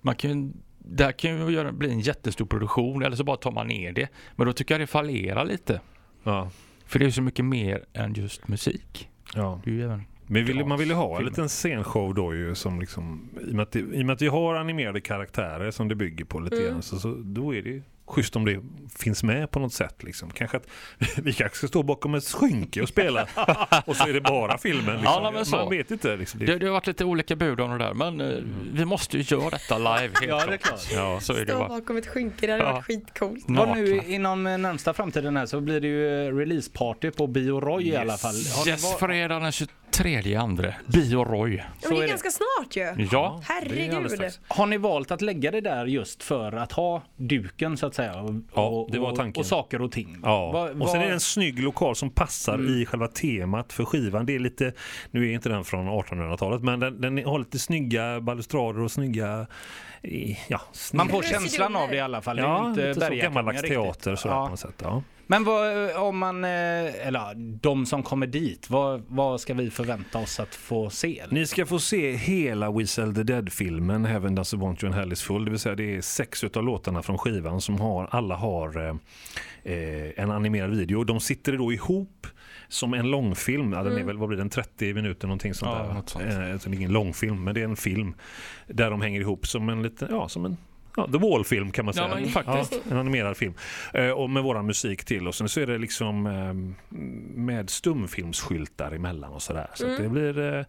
man 0.00 0.14
kan 0.14 0.52
det 0.78 1.04
här 1.04 1.12
kan 1.12 1.30
ju 1.30 1.54
göra, 1.54 1.72
bli 1.72 1.90
en 1.90 2.00
jättestor 2.00 2.46
produktion 2.46 3.02
eller 3.02 3.16
så 3.16 3.24
bara 3.24 3.36
tar 3.36 3.50
man 3.50 3.66
ner 3.66 3.92
det. 3.92 4.08
Men 4.36 4.46
då 4.46 4.52
tycker 4.52 4.74
jag 4.74 4.80
det 4.80 4.86
fallerar 4.86 5.44
lite. 5.44 5.80
Ja. 6.22 6.50
För 6.86 6.98
det 6.98 7.02
är 7.02 7.06
ju 7.06 7.12
så 7.12 7.22
mycket 7.22 7.44
mer 7.44 7.84
än 7.92 8.14
just 8.14 8.48
musik. 8.48 9.08
Ja. 9.34 9.60
Det 9.64 9.70
är 9.70 9.74
ju 9.74 9.84
även 9.84 10.04
Men 10.30 10.44
vill, 10.44 10.64
man 10.66 10.78
vill 10.78 10.88
ju 10.88 10.94
ha 10.94 11.18
en 11.18 11.24
liten 11.24 11.48
scenshow 11.48 12.14
då 12.14 12.34
ju 12.34 12.54
som 12.54 12.80
liksom, 12.80 13.30
i 13.46 13.50
och, 13.50 13.54
med 13.54 13.62
att 13.62 13.76
i 13.76 14.02
och 14.02 14.06
med 14.06 14.10
att 14.14 14.22
vi 14.22 14.28
har 14.28 14.54
animerade 14.54 15.00
karaktärer 15.00 15.70
som 15.70 15.88
det 15.88 15.94
bygger 15.94 16.24
på 16.24 16.40
lite 16.40 16.62
grann 16.62 16.82
så, 16.82 16.98
så 16.98 17.14
då 17.14 17.54
är 17.54 17.62
det 17.62 17.68
ju 17.68 17.82
schysst 18.08 18.36
om 18.36 18.44
det 18.44 18.60
finns 18.98 19.22
med 19.22 19.50
på 19.50 19.58
något 19.60 19.72
sätt 19.72 20.02
liksom. 20.02 20.30
Kanske 20.30 20.56
att 20.56 20.66
vi 21.16 21.32
kanske 21.32 21.58
ska 21.58 21.66
stå 21.68 21.82
bakom 21.82 22.14
ett 22.14 22.24
skynke 22.28 22.82
och 22.82 22.88
spela 22.88 23.22
och 23.86 23.96
så 23.96 24.08
är 24.08 24.12
det 24.12 24.20
bara 24.20 24.58
filmen 24.58 24.96
liksom. 24.96 25.22
Ja, 25.24 25.30
men 25.34 25.46
så. 25.46 25.56
Man 25.56 25.70
vet 25.70 25.90
inte 25.90 26.16
liksom. 26.16 26.40
det, 26.40 26.58
det 26.58 26.66
har 26.66 26.72
varit 26.72 26.86
lite 26.86 27.04
olika 27.04 27.36
bud 27.36 27.60
om 27.60 27.70
det 27.70 27.78
där 27.78 27.94
men 27.94 28.20
eh, 28.20 28.38
vi 28.72 28.84
måste 28.84 29.18
ju 29.18 29.36
göra 29.36 29.50
detta 29.50 29.78
live 29.78 29.98
helt 30.00 30.20
Ja, 30.28 30.46
det 30.46 30.52
är 30.52 30.56
klart. 30.56 30.80
Ja, 30.92 31.20
så 31.20 31.32
är 31.32 31.38
det 31.40 31.46
Stå 31.46 31.58
bara. 31.58 31.68
bakom 31.68 31.96
ett 31.96 32.06
skynke, 32.06 32.46
det 32.46 32.52
hade 32.52 32.64
Ja. 32.64 32.72
varit 32.72 32.84
skitcoolt. 32.84 33.44
Vad 33.48 33.68
nu 33.76 33.94
Nakna. 33.96 34.08
inom 34.12 34.46
eh, 34.46 34.58
närmsta 34.58 34.94
framtiden 34.94 35.36
här 35.36 35.46
så 35.46 35.60
blir 35.60 35.80
det 35.80 35.88
ju 35.88 36.26
eh, 36.28 36.34
releaseparty 36.36 37.10
på 37.10 37.26
Bio 37.26 37.60
Roy 37.60 37.88
i 37.88 37.96
alla 37.96 38.16
fall. 38.16 38.34
Har 38.56 38.68
Yes, 38.68 38.82
var- 39.00 39.08
fredag 39.08 39.38
den 39.38 39.52
23 39.52 40.34
andre. 40.34 40.76
Bio 40.86 41.24
Roy. 41.24 41.62
Ja, 41.82 41.88
det 41.90 42.04
är 42.04 42.08
ganska 42.08 42.30
snart 42.30 42.76
ju. 42.76 43.06
Ja, 43.12 43.40
Herregud. 43.44 44.20
Har 44.48 44.66
ni 44.66 44.76
valt 44.76 45.10
att 45.10 45.20
lägga 45.22 45.50
det 45.50 45.60
där 45.60 45.86
just 45.86 46.22
för 46.22 46.52
att 46.52 46.72
ha 46.72 47.02
duken 47.16 47.76
så 47.76 47.86
att 47.86 47.94
säga? 48.02 48.20
Och, 48.20 48.30
Ja, 48.54 48.66
och, 48.68 48.90
det 48.92 48.98
var 48.98 49.16
tanken. 49.16 49.40
Och 49.40 49.46
saker 49.46 49.82
och 49.82 49.92
ting? 49.92 50.16
Ja, 50.22 50.50
Vad- 50.52 50.82
och 50.82 50.88
sen 50.88 51.00
är 51.00 51.06
det 51.06 51.12
en 51.12 51.20
snygg 51.20 51.62
lokal 51.62 51.96
som 51.96 52.10
passar 52.10 52.70
i 52.70 52.86
själva 52.86 53.08
temat 53.08 53.72
för 53.72 53.84
skivan. 53.84 54.26
Det 54.26 54.34
är 54.34 54.38
lite, 54.38 54.72
nu 55.10 55.28
är 55.30 55.32
inte 55.34 55.48
den 55.48 55.64
från 55.64 55.88
1800-talet, 55.88 56.62
men 56.62 56.80
den, 56.80 57.00
den 57.00 57.24
har 57.24 57.38
lite 57.38 57.58
snygga 57.58 58.20
balustrader 58.20 58.80
och 58.80 58.90
snygga, 58.90 59.46
eh, 60.02 60.38
ja, 60.48 60.60
snygga. 60.72 61.04
Man 61.04 61.08
får 61.12 61.22
känslan 61.22 61.76
av 61.76 61.88
det 61.88 61.96
i 61.96 62.00
alla 62.00 62.20
fall. 62.22 62.36
Det 62.36 62.42
är 62.42 62.46
Ja, 62.46 62.68
inte 62.70 62.88
lite 62.88 63.06
så 63.06 63.14
gammaldags 63.14 63.62
teater 63.62 64.14
sådär 64.16 64.34
Ja. 64.34 64.44
på 64.44 64.50
något 64.50 64.60
sätt. 64.60 64.74
Ja. 64.82 65.02
Men 65.30 65.44
vad, 65.44 65.90
om 65.96 66.18
man, 66.18 66.44
eh, 66.44 66.50
eller 67.06 67.34
de 67.60 67.86
som 67.86 68.02
kommer 68.02 68.26
dit, 68.26 68.70
vad, 68.70 69.02
vad 69.08 69.40
ska 69.40 69.54
vi 69.54 69.70
förvänta 69.70 70.18
oss 70.18 70.40
att 70.40 70.54
få 70.54 70.90
se? 70.90 71.24
Ni 71.30 71.46
ska 71.46 71.66
få 71.66 71.78
se 71.78 72.12
hela 72.12 72.70
We 72.70 72.86
Sell 72.86 73.14
the 73.14 73.22
Dead-filmen 73.22 74.04
Heaven 74.04 74.38
Doesn't 74.38 74.60
Want 74.60 74.82
You 74.82 74.92
and 74.92 75.00
Hell 75.00 75.12
Is 75.12 75.22
Full. 75.22 75.44
Det 75.44 75.50
vill 75.50 75.60
säga 75.60 75.74
det 75.74 75.96
är 75.96 76.00
sex 76.00 76.44
utav 76.44 76.64
låtarna 76.64 77.02
från 77.02 77.18
skivan 77.18 77.60
som 77.60 77.80
har, 77.80 78.08
alla 78.10 78.36
har 78.36 78.86
eh, 78.86 78.94
eh, 79.74 80.10
en 80.16 80.30
animerad 80.30 80.70
video. 80.76 81.04
De 81.04 81.20
sitter 81.20 81.52
då 81.58 81.72
ihop 81.72 82.26
som 82.68 82.94
en 82.94 83.10
långfilm. 83.10 83.72
Ja, 83.72 83.82
den 83.82 83.98
är 83.98 84.04
väl, 84.04 84.18
vad 84.18 84.28
blir 84.28 84.38
den, 84.38 84.50
30 84.50 84.94
minuter 84.94 85.26
någonting 85.26 85.54
sånt 85.54 85.72
Ja, 85.78 85.86
där. 85.86 85.94
något 85.94 86.08
sånt. 86.08 86.24
Eh, 86.24 86.52
alltså, 86.52 86.70
det 86.70 86.74
är 86.74 86.78
ingen 86.78 86.92
långfilm, 86.92 87.44
men 87.44 87.54
det 87.54 87.60
är 87.60 87.64
en 87.64 87.76
film 87.76 88.14
där 88.66 88.90
de 88.90 89.00
hänger 89.00 89.20
ihop 89.20 89.46
som 89.46 89.68
en 89.68 89.82
liten, 89.82 90.08
ja 90.10 90.28
som 90.28 90.44
en 90.44 90.56
Ja, 90.98 91.12
The 91.12 91.18
Wall-film 91.18 91.70
kan 91.72 91.84
man 91.84 91.94
Ja, 91.96 92.02
säga. 92.08 92.20
men 92.20 92.28
faktiskt. 92.30 92.72
Ja, 92.84 92.90
en 92.92 92.96
animerad 92.98 93.36
film. 93.36 93.54
Eh, 93.94 94.08
och 94.10 94.30
med 94.30 94.42
våran 94.42 94.66
musik 94.66 95.04
till. 95.04 95.28
Och 95.28 95.34
sen 95.34 95.48
så 95.48 95.60
är 95.60 95.66
det 95.66 95.78
liksom 95.78 96.26
eh, 96.26 96.54
med 97.34 97.70
stumfilmsskyltar 97.70 98.92
emellan 98.92 99.32
och 99.32 99.42
sådär. 99.42 99.70
Så 99.74 99.90
att 99.90 99.98
det 99.98 100.08
blir 100.08 100.54
eh, 100.58 100.64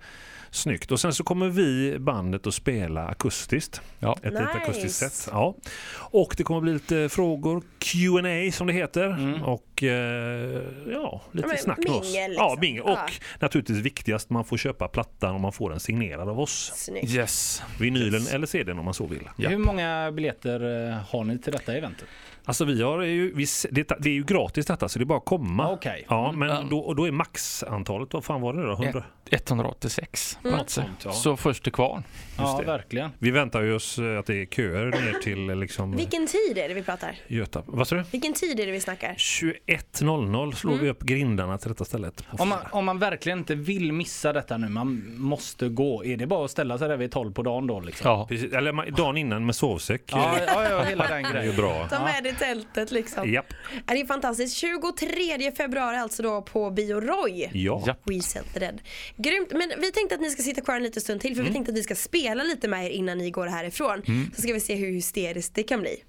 snyggt. 0.52 0.92
Och 0.92 1.00
sen 1.00 1.13
så 1.13 1.24
kommer 1.24 1.50
vi 1.50 1.96
bandet 2.00 2.48
att 2.48 2.54
spela 2.54 3.08
akustiskt. 3.08 3.82
Ja. 4.00 4.13
Ett 4.24 4.24
litet 4.34 4.39
Nice. 4.48 4.58
akustiskt 4.58 4.96
sätt. 5.00 5.30
Ja. 5.34 5.56
Och 5.96 6.34
det 6.38 6.44
kommer 6.44 6.62
bli 6.62 6.74
lite 6.74 7.10
frågor, 7.10 7.63
Q&A 7.80 8.52
som 8.52 8.68
det 8.68 8.74
heter. 8.74 9.39
Och 9.46 9.84
eh, 9.84 10.62
ja, 10.92 11.22
lite 11.32 11.48
Ja, 11.48 11.54
men 11.54 11.58
snack 11.58 11.78
med 11.78 11.89
oss. 11.89 12.04
mingel, 12.13 12.34
Ja, 12.34 12.44
liksom. 12.44 12.60
mingel. 12.62 12.84
Och 12.84 12.89
Ja. 12.89 13.08
naturligtvis 13.39 13.78
viktigast, 13.78 14.30
man 14.30 14.46
får 14.46 14.58
köpa 14.58 14.88
plattan 14.88 15.36
och 15.36 15.42
man 15.42 15.52
får 15.52 15.70
den 15.70 15.80
signerad 15.80 16.30
av 16.30 16.39
oss. 16.39 16.72
Snyggt. 16.76 17.10
Yes. 17.15 17.63
Vinylen 17.80 18.28
eller 18.34 18.48
CDn 18.48 18.80
om 18.80 18.86
man 18.86 18.94
så 18.94 19.06
vill. 19.06 19.30
Ja. 19.38 19.50
Hur 19.50 19.58
många 19.58 20.12
biljetter 20.20 20.88
eh, 20.90 20.96
har 21.10 21.24
ni 21.24 21.38
till 21.40 21.54
detta 21.54 21.74
eventet? 21.74 22.08
Alltså 22.46 22.66
vi 22.66 22.82
har 22.82 23.02
ju, 23.02 23.34
vi, 23.36 23.46
det, 23.72 23.92
det 24.00 24.10
är 24.10 24.14
ju 24.14 24.24
gratis 24.24 24.66
detta 24.66 24.90
så 24.90 25.00
det 25.00 25.04
är 25.04 25.06
bara 25.06 25.18
att 25.18 25.26
komma. 25.26 25.72
Okej. 25.72 26.06
Ja, 26.10 26.32
men 26.32 26.50
Mm. 26.50 26.70
då, 26.70 26.80
och 26.80 26.96
då 26.96 27.08
är 27.08 27.12
maxantalet, 27.12 28.14
vad 28.14 28.24
fan 28.24 28.42
var 28.42 28.54
det 28.54 28.64
då? 28.66 28.74
100? 28.74 29.04
186 29.32 30.38
platser. 30.42 30.82
sånt, 30.82 31.02
ja. 31.06 31.12
Så 31.12 31.38
först 31.38 31.63
till 31.63 31.72
kvarn. 31.74 32.04
Ja, 32.38 32.58
det. 32.60 32.65
verkligen. 32.65 33.10
Vi 33.20 33.32
väntar 33.32 33.62
ju 33.62 33.74
oss 33.76 33.98
eh, 34.00 34.20
att 34.20 34.26
det 34.26 34.42
är 34.42 34.46
köer 34.46 34.86
ner 34.86 35.20
till 35.24 35.50
eh, 35.50 35.56
liksom 35.56 35.96
Vilken 35.96 36.28
tid 36.28 36.58
är 36.58 36.68
det 36.68 36.74
vi 36.74 36.84
pratar? 36.84 37.15
Göta. 37.28 37.63
Vad 37.65 37.88
sa 37.88 37.96
du? 37.96 38.04
Vilken 38.12 38.34
tid 38.34 38.60
är 38.60 38.65
det 38.65 38.72
vi 38.72 38.80
snackar? 38.80 39.13
21.00 39.13 40.52
slår 40.56 40.76
vi 40.76 40.89
upp 40.89 41.04
grindarna 41.04 41.58
till 41.58 41.70
detta 41.70 41.86
stället. 41.86 42.24
Om 42.32 42.50
man, 42.50 42.60
om 42.72 42.86
man 42.86 43.00
verkligen 43.00 43.39
inte 43.39 43.56
vill 43.56 43.94
missa 43.94 44.34
detta 44.34 44.58
nu, 44.58 44.70
man 44.70 45.13
måste 45.18 45.70
gå. 45.70 46.06
Är 46.06 46.18
det 46.18 46.28
bara 46.28 46.46
att 46.46 46.52
ställa 46.52 46.78
sig 46.78 46.88
där 46.88 46.98
vid 46.98 47.12
12 47.12 47.34
på 47.34 47.44
dagen 47.44 47.68
då 47.68 47.80
liksom? 47.80 48.12
Ja. 48.12 48.26
Precis, 48.30 48.54
eller 48.54 48.72
ma- 48.72 48.92
dagen 48.96 49.18
innan 49.18 49.46
med 49.46 49.56
sovsäck. 49.56 50.02
Ja, 50.12 50.36
ja, 50.48 50.70
ja 50.70 50.84
hela 50.84 51.08
den 51.08 51.24
Det 51.24 51.30
är 51.30 51.34
grejen. 51.34 51.56
bra. 51.56 51.88
Ta 51.88 52.04
med 52.04 52.24
dig 52.24 52.36
tältet 52.36 52.92
liksom. 52.92 53.32
Japp. 53.34 53.54
Ja, 53.88 53.94
Det 53.94 54.02
är 54.02 54.06
fantastiskt. 54.06 54.58
23 54.58 55.52
februari 55.52 55.98
alltså 55.98 56.24
då 56.24 56.42
på 56.42 56.72
Bio 56.72 57.00
Roy. 57.02 57.50
Ja. 57.54 57.84
Ja. 57.86 57.96
We 58.04 58.20
Sell 58.22 58.44
the 58.54 58.60
Dead. 58.60 58.82
Grymt, 59.24 59.52
men 59.52 59.74
vi 59.82 59.92
tänkte 59.92 60.16
att 60.16 60.22
ni 60.22 60.30
ska 60.30 60.44
sitta 60.44 60.62
kvar 60.62 60.76
en 60.76 60.84
liten 60.84 61.02
stund 61.02 61.22
till 61.22 61.36
för 61.36 61.44
vi 61.44 61.54
tänkte 61.54 61.72
att 61.72 61.76
ni 61.78 61.84
ska 61.84 61.96
spela 61.96 62.44
lite 62.44 62.68
med 62.68 62.86
er 62.86 62.90
innan 62.90 63.18
ni 63.18 63.32
går 63.32 63.48
härifrån. 63.48 64.02
Så 64.36 64.42
ska 64.42 64.54
vi 64.54 64.60
se 64.60 64.76
hur 64.76 64.92
hysteriskt 64.92 65.56
det 65.56 65.64
kan 65.64 65.82
bli. 65.82 66.04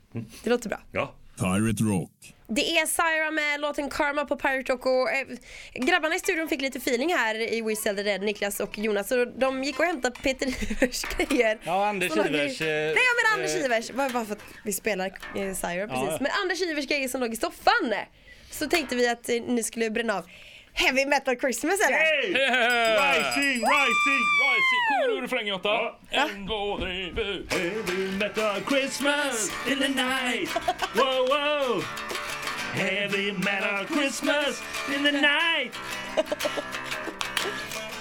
Det 0.45 0.51
låter 0.51 0.69
bra. 0.69 0.81
ja. 0.93 1.15
Pirate 1.39 1.83
Rock. 1.85 2.11
Det 2.49 2.71
är 2.79 2.87
Syra 2.87 3.31
med 3.31 3.61
låten 3.61 3.91
Karma 3.91 4.25
på 4.25 4.37
Pirate 4.37 4.73
Rock 4.73 4.87
och 4.87 5.11
eh, 5.11 5.27
grabbarna 5.75 6.15
i 6.15 6.19
studion 6.19 6.49
fick 6.49 6.61
lite 6.61 6.79
feeling 6.79 7.15
här 7.15 7.35
i 7.53 7.63
We 7.63 7.77
Sell 7.77 7.97
the 7.97 8.03
Dead, 8.03 8.23
Niklas 8.23 8.61
och 8.61 8.79
Jonas. 8.79 9.09
Så 9.09 9.25
de 9.25 9.65
gick 9.65 9.79
och 9.79 9.85
hämtade 9.85 10.21
Peter 10.23 10.47
Ivers 10.47 11.03
grejer. 11.19 11.59
Ja, 11.63 11.89
Anders 11.89 12.09
Som 12.13 12.19
låg 12.19 12.27
i- 12.27 12.39
Ivers, 12.39 12.61
eh, 12.61 12.67
Nej, 12.67 12.87
jag 12.89 12.95
menar 12.95 13.35
Anders 13.37 13.55
eh, 13.57 13.65
Ivers. 13.65 13.91
Bara, 13.91 14.09
bara 14.11 14.25
för 14.25 14.33
att 14.33 14.43
vi 14.65 14.73
spelar 14.73 15.07
eh, 15.07 15.13
Syra 15.35 15.89
precis. 15.89 16.09
Ja. 16.09 16.19
Men 16.21 16.31
Anders 16.43 16.63
Ivers 16.63 16.87
grejer 16.87 17.09
som 17.09 17.21
låg 17.21 17.33
i 17.33 17.37
soffan. 17.37 17.95
Så 18.51 18.67
tänkte 18.67 18.97
vi 18.97 19.09
att 19.09 19.29
eh, 19.29 19.43
ni 19.47 19.63
skulle 19.63 19.91
bränna 19.91 20.19
av 20.19 20.25
Heavy 20.73 21.05
Metal 21.05 21.37
Christmas 21.37 21.81
eller? 21.81 21.97
Hey! 21.99 22.33
Yeah! 22.33 22.97
Rising, 22.97 23.63
rising! 23.63 24.25
Rising! 24.43 24.81
Sjunger 25.05 25.17
du 25.17 25.21
refrängen 25.23 25.47
Jota? 25.47 25.95
En, 26.11 26.47
två, 26.47 26.79
tre, 26.79 27.13
fyra. 27.15 27.61
Heavy 27.61 28.19
metal 28.19 28.61
Christmas 28.67 29.51
in 29.67 29.79
the 29.79 29.89
night. 29.89 30.49
Whoa, 30.95 31.27
whoa. 31.27 31.83
Heavy 32.73 33.33
metal 33.33 33.85
Christmas 33.87 34.63
in 34.95 35.03
the 35.03 35.13
night. 35.13 35.75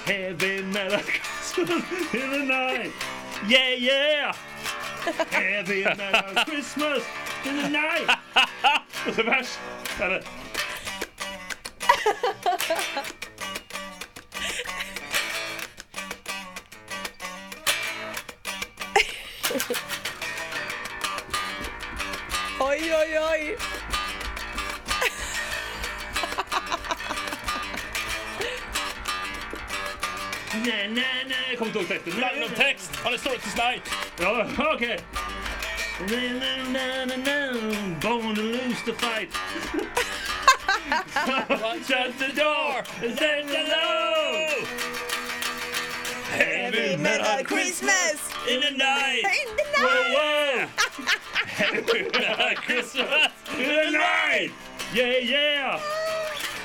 Heavy 0.05 0.61
metal 0.63 0.99
Christmas 0.99 1.83
in 2.13 2.29
the 2.31 2.45
night. 2.45 2.91
Yeah, 3.47 3.73
yeah. 3.73 4.33
Heavy 5.31 5.83
metal 5.83 6.43
Christmas 6.45 7.03
in 7.45 7.57
the 7.61 7.69
night. 7.69 8.09
Och 9.07 9.15
så 9.15 9.23
vers. 9.23 9.57
Oj, 22.59 22.93
oj, 22.93 23.19
oj. 23.31 23.57
Nej, 30.53 30.87
nej, 30.87 31.25
nej. 31.27 31.37
Jag 31.49 31.57
kommer 31.57 31.67
inte 31.67 31.79
ihåg 31.79 31.87
texten. 31.87 32.21
Random 32.21 32.49
text! 32.55 32.95
Har 32.95 33.11
det 33.11 33.17
stått 33.17 33.41
till 33.41 33.51
snaj? 33.51 33.81
Ja, 34.19 34.47
okej. 34.57 34.99
Na, 35.99 36.17
na, 36.17 36.57
na, 36.63 37.05
na, 37.05 37.17
na. 37.17 37.51
Born 38.01 38.35
to 38.35 38.41
lose 38.41 38.83
the 38.85 38.93
fight. 38.93 39.29
Shut 40.89 42.17
the 42.17 42.31
door 42.35 42.83
and 43.03 43.17
say 43.17 43.43
hello. 43.45 44.65
Heavy 46.31 46.95
Metal 46.97 47.43
Christmas 47.43 48.29
in 48.49 48.61
the 48.61 48.71
night. 48.71 49.23
in 49.23 49.55
the 49.55 49.63
Whoa, 49.77 49.85
night. 49.85 50.13
whoa. 50.15 50.67
Heavy 51.45 52.03
metal 52.03 52.55
Christmas 52.55 53.27
in 53.57 53.67
the 53.67 53.91
night. 53.91 54.51
Yeah, 54.93 55.17
yeah. 55.19 55.79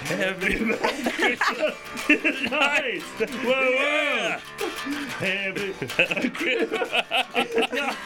Heavy 0.05 0.65
metal 0.65 1.13
Christmas 1.13 1.75
in 2.09 2.23
the 2.23 2.49
night. 2.51 3.03
Whoa, 3.43 3.71
whoa. 3.77 4.39
Heavy 5.19 5.75
metal 5.81 6.31
Christmas 6.31 6.91
in 7.35 7.49
the 7.61 7.69
night. 7.73 7.97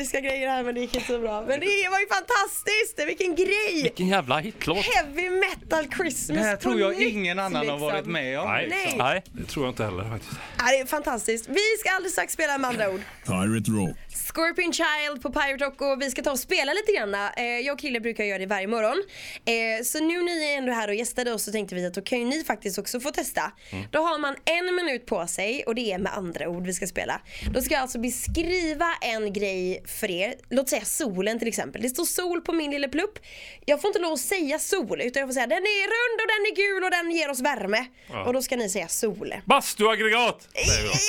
Elektriska 0.00 0.20
grejer 0.20 0.48
här 0.48 0.62
men 0.62 0.74
det 0.74 0.80
gick 0.80 0.94
inte 0.94 1.06
så 1.06 1.18
bra. 1.18 1.40
Men 1.40 1.60
det 1.60 1.88
var 1.90 2.00
ju 2.00 2.06
fantastiskt! 2.06 3.06
Vilken 3.06 3.34
grej! 3.34 3.82
Vilken 3.82 4.08
jävla 4.08 4.38
hitlåt! 4.38 4.78
Heavy 4.78 5.30
metal 5.30 5.84
Christmas 5.96 6.38
Det 6.38 6.44
här 6.44 6.56
tror 6.56 6.80
jag 6.80 6.90
nytt, 6.98 7.12
ingen 7.12 7.38
annan 7.38 7.68
har 7.68 7.78
varit 7.78 7.94
liksom. 7.94 8.12
med 8.12 8.40
om. 8.40 8.48
Nej. 8.48 8.68
Nej. 8.70 8.94
Nej. 8.98 9.22
Det 9.32 9.44
tror 9.44 9.66
jag 9.66 9.72
inte 9.72 9.84
heller 9.84 10.04
faktiskt. 10.10 10.32
Ja, 10.58 10.64
det 10.64 10.78
är 10.78 10.86
fantastiskt. 10.86 11.48
Vi 11.48 11.60
ska 11.80 11.90
alldeles 11.90 12.12
strax 12.12 12.32
spela 12.32 12.58
med 12.58 12.70
andra 12.70 12.90
ord. 12.90 13.00
Pirate 13.26 13.70
Rock. 13.70 13.96
Scorpion 14.34 14.72
Child 14.72 15.22
på 15.22 15.32
Pirate 15.32 15.64
Rock 15.64 15.80
och 15.80 16.02
vi 16.02 16.10
ska 16.10 16.22
ta 16.22 16.30
och 16.30 16.38
spela 16.38 16.72
lite 16.72 16.92
grann. 16.92 17.14
Eh, 17.14 17.44
jag 17.44 17.72
och 17.74 17.80
Krille 17.80 18.00
brukar 18.00 18.24
göra 18.24 18.38
det 18.38 18.46
varje 18.46 18.66
morgon. 18.66 19.02
Eh, 19.44 19.84
så 19.84 19.98
nu 20.04 20.22
ni 20.22 20.52
är 20.52 20.58
ändå 20.58 20.72
här 20.72 20.88
och 20.88 20.94
gästade 20.94 21.32
oss 21.32 21.44
så 21.44 21.52
tänkte 21.52 21.74
vi 21.74 21.86
att 21.86 21.94
då 21.94 22.02
kan 22.02 22.18
ju 22.18 22.24
ni 22.24 22.44
faktiskt 22.44 22.78
också 22.78 23.00
få 23.00 23.10
testa. 23.10 23.52
Då 23.90 23.98
har 23.98 24.18
man 24.18 24.36
en 24.44 24.74
minut 24.74 25.06
på 25.06 25.26
sig 25.26 25.64
och 25.66 25.74
det 25.74 25.92
är 25.92 25.98
med 25.98 26.12
andra 26.12 26.48
ord 26.48 26.66
vi 26.66 26.72
ska 26.72 26.86
spela. 26.86 27.20
Då 27.54 27.62
ska 27.62 27.74
jag 27.74 27.82
alltså 27.82 27.98
beskriva 27.98 28.86
en 29.00 29.32
grej 29.32 29.82
för 29.86 30.10
er. 30.10 30.34
Låt 30.50 30.68
säga 30.68 30.84
solen 30.84 31.38
till 31.38 31.48
exempel. 31.48 31.82
Det 31.82 31.88
står 31.88 32.04
sol 32.04 32.40
på 32.40 32.52
min 32.52 32.70
lilla 32.70 32.88
plupp. 32.88 33.18
Jag 33.64 33.80
får 33.80 33.88
inte 33.88 33.98
lov 33.98 34.12
att 34.12 34.20
säga 34.20 34.58
sol 34.58 35.00
utan 35.00 35.20
jag 35.20 35.28
får 35.28 35.34
säga 35.34 35.46
den 35.46 35.62
är 35.62 35.86
rund 35.86 36.20
och 36.20 36.28
den 36.28 36.52
är 36.52 36.56
gul 36.56 36.84
och 36.84 36.90
den 36.90 37.10
ger 37.10 37.30
oss 37.30 37.40
värme. 37.40 37.86
Och 38.26 38.32
då 38.32 38.42
ska 38.42 38.56
ni 38.56 38.68
säga 38.70 38.88
sol. 38.88 39.34
Bastuaggregat! 39.44 40.48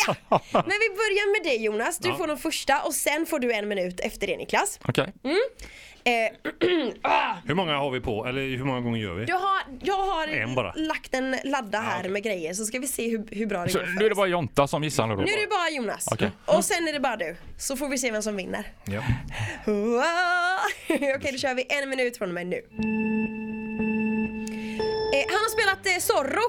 Ja! 0.08 0.42
Men 0.52 0.78
vi 0.80 0.90
börjar 0.90 1.42
med 1.42 1.52
dig 1.52 1.64
Jonas, 1.64 1.98
du 1.98 2.14
får 2.14 2.28
den 2.28 2.38
första 2.38 2.82
och 2.82 2.94
sen 2.94 3.11
får 3.26 3.40
du 3.40 3.54
en 3.54 3.68
minut 3.68 4.00
efter 4.00 4.28
det 4.28 4.38
Niklas. 4.38 4.80
Okej. 4.88 5.14
Eh, 6.04 6.12
Hur 7.46 7.54
många 7.54 7.78
har 7.78 7.92
vi 7.92 8.00
på? 8.00 8.26
Eller 8.26 8.42
hur 8.58 8.64
många 8.64 8.80
gånger 8.82 9.00
gör 9.00 9.14
vi? 9.14 9.26
jag 9.28 9.40
har, 9.40 9.62
jag 9.82 9.96
har 9.98 10.28
En 10.28 10.56
bara. 10.56 10.74
lagt 10.76 11.14
en 11.14 11.36
ladda 11.44 11.80
här 11.80 12.00
okej. 12.00 12.12
med 12.12 12.24
grejer 12.24 12.54
så 12.54 12.66
ska 12.66 12.80
vi 12.80 12.88
se 12.88 13.10
hur, 13.10 13.28
hur 13.32 13.46
bra 13.46 13.64
det 13.64 13.70
Så 13.70 13.80
går 13.80 13.86
för 13.86 13.94
nu 14.00 14.06
är 14.06 14.10
det 14.10 14.16
bara 14.16 14.28
Jonta 14.28 14.68
som 14.68 14.84
gissar 14.84 15.08
nu 15.08 15.16
då? 15.16 15.22
Nu 15.22 15.32
är 15.32 15.42
det 15.42 15.48
bara 15.48 15.70
Jonas. 15.70 16.08
Okej. 16.12 16.32
Och 16.46 16.66
sen 16.66 16.88
är 16.88 16.94
det 16.94 17.00
bara 17.00 17.18
du. 17.18 17.36
Så 17.58 17.76
får 17.78 17.88
vi 17.90 17.98
se 17.98 18.12
vem 18.12 18.22
som 18.22 18.36
vinner. 18.36 18.64
Ja. 18.86 19.02
Okej, 21.16 21.32
då 21.32 21.38
kör 21.38 21.54
vi 21.56 21.66
en 21.70 21.90
minut 21.90 22.18
från 22.18 22.28
och 22.28 22.34
med 22.36 22.48
nu. 22.48 22.62
Spelat 25.72 25.86
eh, 25.98 26.02
Zorro 26.02 26.42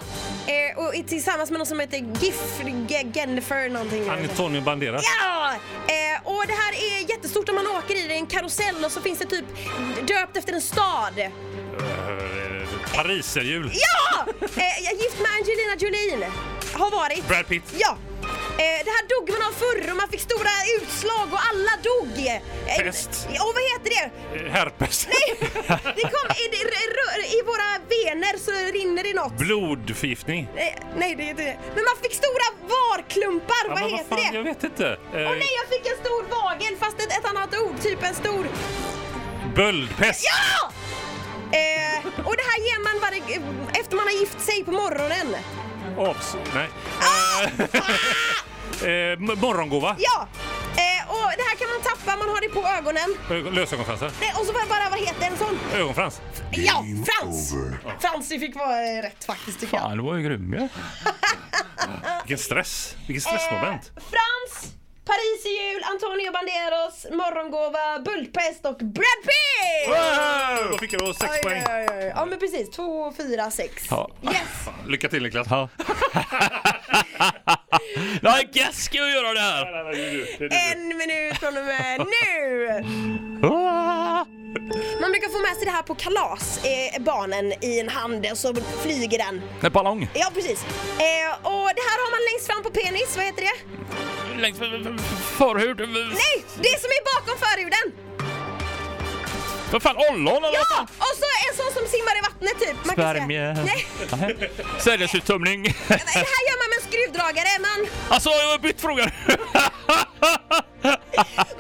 eh, 0.47 0.79
och 0.85 1.09
tillsammans 1.09 1.51
med 1.51 1.59
någon 1.59 1.67
som 1.67 1.81
heter 1.81 1.99
Gif, 2.21 2.61
Ge- 2.89 3.11
Jennifer 3.15 3.69
någonting. 3.69 4.09
Antonio 4.09 4.61
Banderas. 4.61 5.05
Ja! 5.21 5.53
Eh, 5.87 6.21
och 6.29 6.45
det 6.47 6.53
här 6.53 6.73
är 6.73 7.11
jättestort 7.11 7.49
om 7.49 7.55
man 7.55 7.67
åker 7.67 8.05
i 8.05 8.09
det, 8.09 8.15
en 8.15 8.27
karusell 8.27 8.85
och 8.85 8.93
så 8.93 9.01
finns 9.01 9.19
det 9.19 9.25
typ 9.27 9.45
döpt 10.07 10.37
efter 10.37 10.53
en 10.53 10.61
stad. 10.61 11.19
Eh, 11.19 11.31
Pariserhjul. 12.95 13.73
Ja! 13.75 14.25
Eh, 14.41 14.85
jag 14.85 14.93
är 14.93 14.97
gift 15.05 15.19
med 15.21 15.31
Angelina 15.31 15.77
Jolie. 15.79 16.31
Har 16.73 16.91
varit. 16.91 17.29
Brad 17.29 17.47
Pitt. 17.47 17.63
Ja. 17.79 17.97
Eh, 18.59 18.85
det 18.87 18.93
här 18.97 19.05
dog 19.15 19.31
man 19.31 19.43
av 19.49 19.53
förr 19.53 19.91
och 19.91 19.97
man 19.97 20.09
fick 20.09 20.21
stora 20.21 20.55
utslag 20.77 21.29
och 21.33 21.43
alla 21.51 21.75
dog. 21.91 22.27
Eh, 22.27 22.85
Pest. 22.85 23.29
Ja, 23.35 23.41
och 23.47 23.55
vad 23.57 23.65
heter 23.73 23.91
det? 23.97 24.07
Eh, 24.39 24.53
Herpes. 24.53 25.07
Det 25.99 26.07
kom 26.17 26.27
i, 26.43 26.45
i, 27.37 27.43
våra 27.53 27.69
vener 27.95 28.35
så 28.47 28.53
rinner 28.79 29.03
det 29.03 29.15
något. 29.15 29.33
Blodförgiftning. 29.39 30.49
Eh, 30.57 30.75
nej, 30.97 31.15
det 31.17 31.23
heter 31.23 31.45
det. 31.45 31.57
Men 31.75 31.85
man 31.85 31.97
fick 32.03 32.15
stora 32.15 32.47
varklumpar. 32.75 33.65
Ja, 33.69 33.75
vad 33.81 33.91
heter 33.91 34.05
fan, 34.09 34.19
det? 34.33 34.37
Jag 34.37 34.45
vet 34.45 34.65
inte. 34.65 34.87
Eh, 34.89 35.31
Åh 35.31 35.37
nej, 35.43 35.51
jag 35.61 35.67
fick 35.75 35.85
en 35.93 35.99
stor 36.05 36.23
vagel 36.37 36.77
fast 36.81 36.97
ett, 37.03 37.13
ett 37.19 37.25
annat 37.25 37.59
ord. 37.61 37.81
Typ 37.83 38.03
en 38.03 38.15
stor... 38.15 38.47
Böldpest. 39.57 40.25
Ja! 40.25 40.73
Eh, 41.59 42.07
och 42.29 42.37
det 42.37 42.47
här 42.51 42.59
ger 42.69 42.81
man 42.89 43.01
varje, 43.01 43.43
efter 43.81 43.97
man 43.97 44.05
har 44.05 44.13
gift 44.21 44.41
sig 44.41 44.65
på 44.65 44.73
morgonen. 44.73 45.37
Avs... 45.99 46.37
Nej. 46.55 46.69
Ah! 47.01 47.49
Eh, 48.73 49.19
morgongåva. 49.19 49.97
Ja! 49.99 50.29
Eh, 50.77 51.11
och 51.11 51.31
det 51.37 51.43
här 51.43 51.57
kan 51.57 51.69
man 51.69 51.83
tappa, 51.83 52.17
man 52.17 52.29
har 52.29 52.41
det 52.41 52.49
på 52.49 52.69
ögonen. 52.79 53.17
Ö- 53.31 53.51
Lösögonfransar. 53.51 54.11
Nej, 54.21 54.33
och 54.39 54.47
så 54.47 54.53
bara, 54.53 54.67
bara, 54.69 54.91
vad 54.91 54.99
heter 54.99 55.27
en 55.27 55.37
sån? 55.39 55.59
Ögonfrans. 55.75 56.21
Ja, 56.51 56.85
Frans! 57.07 57.53
Frans, 58.01 58.29
det 58.29 58.39
fick 58.39 58.57
vara 58.57 58.83
eh, 58.99 59.03
rätt 59.03 59.25
faktiskt 59.25 59.61
tycker 59.61 59.77
jag. 59.77 59.83
Fan, 59.83 59.97
det 59.97 60.03
var 60.03 60.17
ju 60.17 60.23
grym 60.23 60.53
ju. 60.53 60.59
Vilken 62.23 62.39
stress. 62.39 62.97
Vilket 63.07 63.23
stressmoment. 63.23 63.93
Eh, 63.97 64.03
Frans, 64.03 64.73
Paris 65.05 65.47
i 65.47 65.49
jul, 65.73 65.83
Antonio 65.93 66.33
Banderas, 66.33 67.07
Morgongåva, 67.11 67.99
Bultpest 68.05 68.67
och 68.67 68.77
Brad 68.77 69.21
Pitt! 69.23 69.89
Wow! 69.89 70.71
Då 70.73 70.79
fick 70.79 70.93
jag 70.93 71.15
sex 71.17 71.33
Oj, 71.35 71.43
poäng. 71.43 71.65
oj, 71.71 71.87
oj. 71.99 72.13
Ja 72.17 72.25
men 72.25 72.39
precis, 72.39 72.71
två, 72.71 73.13
fyra, 73.17 73.51
sex. 73.51 73.87
Ja. 73.91 74.11
Yes! 74.25 74.69
Lycka 74.89 75.09
till 75.09 75.23
Niklas. 75.23 75.47
Ja. 75.51 75.69
Nej, 78.23 78.49
Guess 78.53 78.85
ska 78.85 78.99
jag 78.99 79.11
göra 79.11 79.33
det 79.35 79.41
här! 79.41 79.65
Nej, 79.65 79.85
nej, 79.85 79.85
nej, 79.85 79.95
det 79.97 80.07
är 80.07 80.39
du. 80.39 80.49
Det 80.49 80.55
är 80.55 80.75
du. 80.75 80.81
En 80.83 80.89
minut 80.99 81.37
från 81.39 81.57
och 81.57 81.65
med 81.65 81.99
nu! 82.23 82.69
Ah! 83.49 84.25
Man 85.01 85.11
brukar 85.13 85.29
få 85.33 85.39
med 85.39 85.57
sig 85.57 85.65
det 85.65 85.71
här 85.71 85.83
på 85.83 85.95
kalas, 85.95 86.61
eh, 86.65 87.03
barnen 87.03 87.53
i 87.65 87.81
en 87.81 87.89
hand 87.89 88.27
och 88.31 88.39
så 88.39 88.55
flyger 88.83 89.19
den. 89.19 89.43
En 89.63 89.73
ballong. 89.73 90.09
Ja 90.15 90.31
precis. 90.35 90.65
Eh, 90.65 91.33
och 91.43 91.69
det 91.77 91.83
här 91.89 91.99
har 92.05 92.11
man 92.11 92.21
längst 92.33 92.47
fram 92.47 92.63
på 92.63 92.71
penis, 92.71 93.17
vad 93.17 93.25
heter 93.25 93.43
det? 93.43 93.57
Längs 94.41 94.59
förhud. 94.59 95.79
Nej, 95.79 96.45
det 96.57 96.81
som 96.81 96.91
är 96.91 97.03
bakom 97.15 97.39
förhuden! 97.39 97.87
Vad 99.73 99.83
fan, 99.83 99.97
ollon 99.97 100.45
eller 100.45 100.59
Ja! 100.59 100.87
Och 100.99 101.15
så 101.23 101.27
en 101.49 101.55
sån 101.57 101.73
som 101.79 101.85
simmar 101.95 102.15
i 102.19 102.21
vattnet 102.29 102.57
typ. 102.61 102.85
Man 102.85 102.97
kan 102.97 103.15
Spermie. 103.15 103.55
säga- 103.57 103.67
Nej, 104.17 104.51
Sädesuttömning. 104.79 105.63
det 105.89 105.95
här 105.95 106.43
gör 106.49 106.59
man 106.63 106.69
med 106.73 106.79
en 106.83 106.87
skruvdragare. 106.91 107.53
Man, 107.67 107.81
Alltså, 108.15 108.31
jag 108.31 108.49
har 108.51 108.59
bytt 108.59 108.81
fråga. 108.81 109.03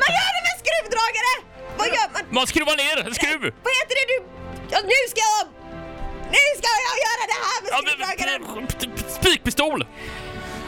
man 0.02 0.10
gör 0.18 0.30
det 0.36 0.42
med 0.46 0.52
en 0.54 0.60
skruvdragare! 0.64 1.32
Vad 1.78 1.86
gör 1.88 2.08
man? 2.12 2.22
Man 2.30 2.46
skruvar 2.46 2.76
ner 2.76 3.06
en 3.06 3.14
skruv. 3.14 3.40
Vad 3.40 3.72
heter 3.78 3.94
det 4.00 4.06
du... 4.12 4.16
Ja, 4.70 4.78
nu 4.92 4.98
ska 5.12 5.20
jag... 5.30 5.46
Nu 6.32 6.38
Ja, 7.70 7.78
skruvragaren. 7.86 8.42
men- 8.42 9.10
Spikpistol! 9.20 9.86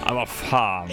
Ja, 0.06 0.14
vad 0.14 0.28
fan. 0.28 0.90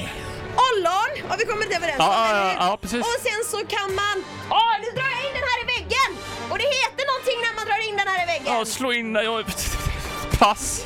Ollon 0.68 1.12
har 1.30 1.38
vi 1.38 1.46
kommit 1.46 1.76
överens 1.78 2.00
om, 2.00 2.06
Ja, 2.06 2.14
ja, 2.14 2.30
eller 2.30 2.54
ja, 2.54 2.56
ja, 2.60 2.78
precis. 2.82 3.00
Och 3.00 3.18
sen 3.28 3.42
så 3.52 3.58
kan 3.76 3.96
man... 3.96 4.16
Åh, 4.50 4.74
nu 4.84 4.88
drar 4.98 5.10
jag 5.16 5.22
in 5.28 5.34
den 5.40 5.46
här 5.52 5.60
i 5.64 5.66
väggen! 5.76 6.10
Och 6.52 6.58
det 6.58 6.64
heter 6.80 7.04
någonting 7.12 7.38
när 7.46 7.54
man 7.60 7.66
drar 7.70 7.82
in 7.90 7.96
den 8.02 8.08
här 8.08 8.24
i 8.24 8.26
väggen. 8.34 8.54
Ja, 8.58 8.66
slå 8.66 8.92
in... 8.92 9.16
Jag... 9.16 9.46
Pass. 10.40 10.86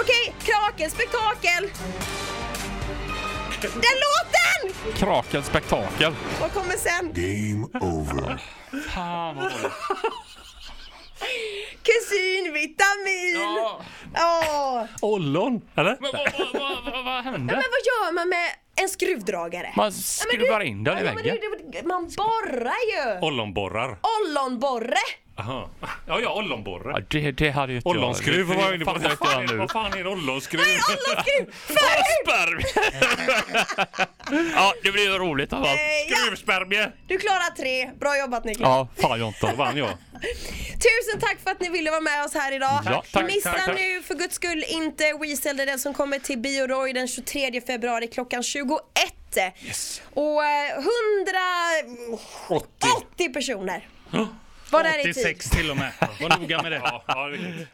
Okej, 0.00 0.34
krakel, 0.44 0.90
spektakel. 0.90 1.70
Den 3.60 3.96
låten! 4.06 4.94
Krakel 4.96 5.42
spektakel. 5.42 6.14
Vad 6.40 6.52
kommer 6.52 6.76
sen? 6.76 7.12
Game 7.14 7.66
over. 7.80 8.42
Fan 8.94 9.36
vad. 9.36 9.52
Kusinvitamin! 11.82 13.40
Ja. 13.40 13.80
Åh. 14.16 14.84
Ollon, 15.00 15.60
eller? 15.76 15.96
Men 16.00 16.10
vad, 16.12 16.32
vad, 16.52 16.62
vad, 16.84 16.92
vad, 16.94 17.04
vad 17.04 17.24
hände? 17.24 17.38
Men 17.38 17.56
vad 17.56 17.82
gör 17.86 18.12
man 18.12 18.28
med 18.28 18.46
en 18.82 18.88
skruvdragare? 18.88 19.72
Man 19.76 19.84
Ja, 19.86 19.90
men 19.90 19.92
skruvar 19.92 20.60
du- 20.60 20.66
in 20.66 20.84
den 20.84 20.98
i 20.98 21.00
ja, 21.00 21.04
men 21.04 21.16
väggen. 21.16 21.36
det- 21.40 21.78
det- 21.80 21.86
Man 21.86 22.10
borrar 22.16 22.74
ju! 22.94 23.26
Ollonborrar. 23.26 23.98
Ollonborre! 24.20 24.96
Aha. 25.36 25.68
Ja, 26.06 26.20
ja, 26.20 26.32
ollonborre. 26.32 26.92
Ja, 26.96 27.00
det, 27.08 27.32
det 27.32 27.50
hade 27.50 27.72
ju 27.72 27.76
inte 27.76 27.88
Ollonskruv 27.88 28.46
var 28.46 28.54
jag 28.54 28.74
inne 28.74 28.84
på. 28.84 28.92
fattar 28.94 29.02
Vad 29.02 29.12
inte 29.12 29.26
fan 29.26 29.42
jag 29.42 29.50
är 29.52 29.56
vad 29.56 29.70
fan 29.70 29.92
är 29.92 30.00
en 30.00 30.06
ollonskruv? 30.06 30.60
Ollonskruv! 30.60 31.54
Sperm! 32.22 32.60
ja, 34.54 34.72
det 34.82 34.92
blir 34.92 35.02
ju 35.02 35.18
roligt 35.18 35.52
alla. 35.52 35.66
Eh, 35.66 35.72
ja, 36.08 36.16
Skruvspermie! 36.16 36.92
du 37.06 37.18
klarar 37.18 37.56
tre. 37.56 37.90
Bra 38.00 38.18
jobbat 38.18 38.44
Niklas. 38.44 38.68
Ja, 38.68 38.88
fan 39.02 39.20
Jonte. 39.20 39.46
Då 39.46 39.56
vann 39.56 39.76
jag. 39.76 39.88
Tusen 40.72 41.20
tack 41.20 41.38
för 41.44 41.50
att 41.50 41.60
ni 41.60 41.68
ville 41.68 41.90
vara 41.90 42.00
med 42.00 42.24
oss 42.24 42.34
här 42.34 42.52
idag. 42.52 42.80
Ja, 42.84 43.04
tack, 43.12 43.26
Missa 43.26 43.52
tack, 43.52 43.64
tack. 43.64 43.78
nu 43.78 44.02
för 44.02 44.14
guds 44.14 44.34
skull 44.34 44.64
inte 44.68 45.04
Weasel, 45.20 45.56
det 45.56 45.62
är 45.62 45.66
den 45.66 45.78
som 45.78 45.94
kommer 45.94 46.18
till 46.18 46.38
Bio 46.38 46.66
Roy 46.66 46.92
den 46.92 47.08
23 47.08 47.60
februari 47.60 48.06
klockan 48.08 48.42
21. 48.42 48.82
Och 50.14 50.44
eh, 50.44 50.78
180 52.88 53.32
personer. 53.32 53.88
Var 54.72 54.82
där 54.82 54.98
i 54.98 55.02
tid. 55.02 55.26
86 55.26 55.50
till 55.50 55.70
och 55.70 55.76
med. 55.76 55.92
Var 56.20 56.38
noga 56.38 56.62
med 56.62 56.72
det. 56.72 56.76
Ja, 56.84 57.04
ja, 57.06 57.28
det. 57.28 57.66